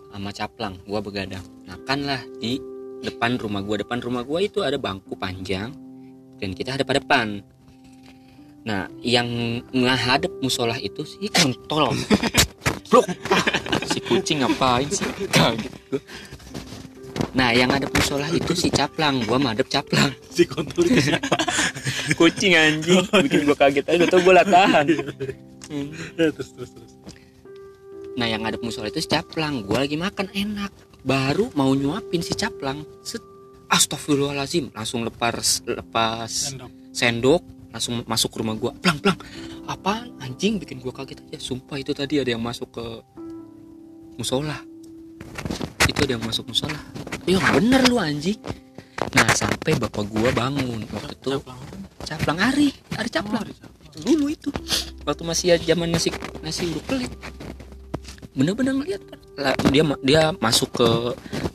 sama 0.08 0.32
caplang, 0.32 0.80
gue 0.88 1.00
begadang. 1.04 1.44
Makanlah 1.68 2.24
di 2.40 2.56
depan 3.04 3.36
rumah 3.36 3.60
gue. 3.60 3.84
Depan 3.84 4.00
rumah 4.00 4.24
gue 4.24 4.40
itu 4.40 4.64
ada 4.64 4.80
bangku 4.80 5.12
panjang 5.20 5.68
dan 6.40 6.50
kita 6.56 6.80
ada 6.80 6.80
pada 6.80 6.96
depan. 7.04 7.44
Nah, 8.64 8.88
yang 9.04 9.28
ngadep 9.68 10.32
musola 10.40 10.80
itu 10.80 11.04
si 11.04 11.28
kontol. 11.28 11.92
Blok. 12.88 13.04
si 13.84 14.00
kucing 14.00 14.40
ngapain 14.40 14.88
sih? 14.88 15.04
Kaget. 15.28 15.72
Nah, 17.36 17.52
yang 17.52 17.68
ngadep 17.68 17.92
musola 17.92 18.32
itu 18.32 18.56
si 18.56 18.72
caplang, 18.72 19.28
gua 19.28 19.36
madep 19.36 19.68
caplang. 19.68 20.08
si 20.32 20.48
kontol 20.48 20.88
itu 20.88 21.12
siapa 21.12 21.36
Kucing 22.16 22.56
anjing, 22.56 23.04
bikin 23.28 23.44
gua 23.44 23.56
kaget 23.60 23.84
aja, 23.92 24.08
tau 24.08 24.24
gua 24.24 24.40
latahan. 24.40 24.88
Hmm. 25.68 25.92
Ya, 26.20 26.28
terus 26.32 26.56
terus 26.56 26.70
terus 26.72 26.92
Nah 28.14 28.26
yang 28.30 28.46
ngadep 28.46 28.62
musola 28.62 28.90
itu 28.90 29.02
si 29.02 29.10
caplang. 29.10 29.66
Gue 29.66 29.78
lagi 29.78 29.98
makan 29.98 30.30
enak. 30.30 30.70
Baru 31.02 31.50
mau 31.58 31.70
nyuapin 31.74 32.22
si 32.22 32.34
caplang. 32.38 32.86
Set. 33.02 33.22
Astagfirullahaladzim. 33.70 34.70
Langsung 34.70 35.02
lepas 35.02 35.66
lepas 35.66 36.30
sendok. 36.30 36.70
sendok. 36.94 37.42
Langsung 37.74 38.06
masuk 38.06 38.30
ke 38.30 38.36
rumah 38.38 38.54
gue 38.54 38.70
Plang 38.78 39.02
plang. 39.02 39.18
Apaan? 39.66 40.14
Anjing 40.22 40.62
bikin 40.62 40.78
gue 40.78 40.94
kaget 40.94 41.18
aja. 41.26 41.38
Sumpah 41.42 41.82
itu 41.82 41.90
tadi 41.90 42.22
ada 42.22 42.30
yang 42.30 42.42
masuk 42.42 42.70
ke 42.70 42.86
Musola. 44.14 44.54
Itu 45.90 46.06
ada 46.06 46.14
yang 46.14 46.22
masuk 46.22 46.46
musola. 46.46 46.78
Ya 47.26 47.42
nggak 47.42 47.54
bener 47.58 47.82
lu 47.90 47.98
anjing. 47.98 48.38
Nah 49.18 49.26
sampai 49.34 49.74
bapak 49.74 50.06
gue 50.06 50.30
bangun. 50.30 50.86
Waktu 50.86 51.14
itu 51.18 51.42
caplang. 52.06 52.38
Ari. 52.38 52.70
Ari 52.94 53.10
caplang. 53.10 53.42
Dulu 53.98 54.30
itu. 54.30 54.54
Waktu 55.02 55.22
masih 55.26 55.46
ya 55.50 55.56
zaman 55.74 55.90
nasi 55.90 56.14
nasi 56.46 56.70
uduk 56.70 56.84
pelit 56.86 57.10
bener-bener 58.34 58.74
ngeliat 58.74 59.02
kan. 59.06 59.18
Dia 59.70 59.82
dia 60.02 60.22
masuk 60.42 60.70
ke 60.74 60.88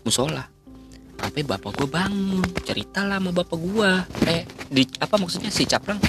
musola. 0.07 0.47
Sampai 1.19 1.43
bapak 1.43 1.75
gua 1.75 1.87
bangun 2.03 2.43
cerita 2.63 3.03
lah 3.03 3.19
sama 3.19 3.35
bapak 3.35 3.59
gua. 3.59 4.07
Eh 4.23 4.47
di 4.71 4.87
apa 5.03 5.19
maksudnya 5.19 5.51
si 5.51 5.67
caplang 5.67 5.99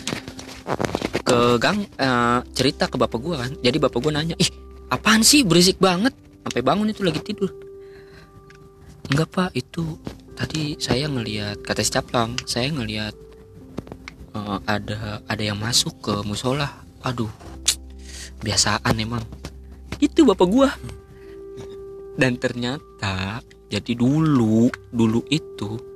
ke 1.27 1.39
gang 1.59 1.83
eh, 1.99 2.39
cerita 2.55 2.87
ke 2.87 2.97
bapak 2.97 3.19
gua 3.19 3.43
kan. 3.45 3.51
Jadi 3.59 3.77
bapak 3.83 3.99
gua 3.99 4.13
nanya 4.15 4.39
ih 4.39 4.51
apaan 4.89 5.27
sih? 5.27 5.43
Berisik 5.43 5.83
banget. 5.83 6.15
Sampai 6.47 6.63
bangun 6.63 6.89
itu 6.89 7.03
lagi 7.03 7.21
tidur. 7.21 7.51
Enggak 9.11 9.29
pak. 9.35 9.51
Itu 9.59 9.99
tadi 10.39 10.79
saya 10.79 11.11
ngelihat 11.11 11.61
kata 11.67 11.83
si 11.83 11.91
caplang 11.91 12.39
saya 12.47 12.71
ngelihat 12.71 13.15
eh, 14.39 14.59
ada 14.71 15.19
ada 15.27 15.43
yang 15.43 15.59
masuk 15.59 15.99
ke 15.99 16.15
musola. 16.23 16.71
Aduh 17.03 17.31
biasaan 18.47 18.95
emang 18.95 19.27
itu 20.01 20.25
bapak 20.25 20.49
gua. 20.49 20.71
Dan 22.17 22.37
ternyata 22.37 23.41
jadi 23.71 23.93
dulu 23.95 24.69
dulu 24.91 25.21
itu 25.31 25.90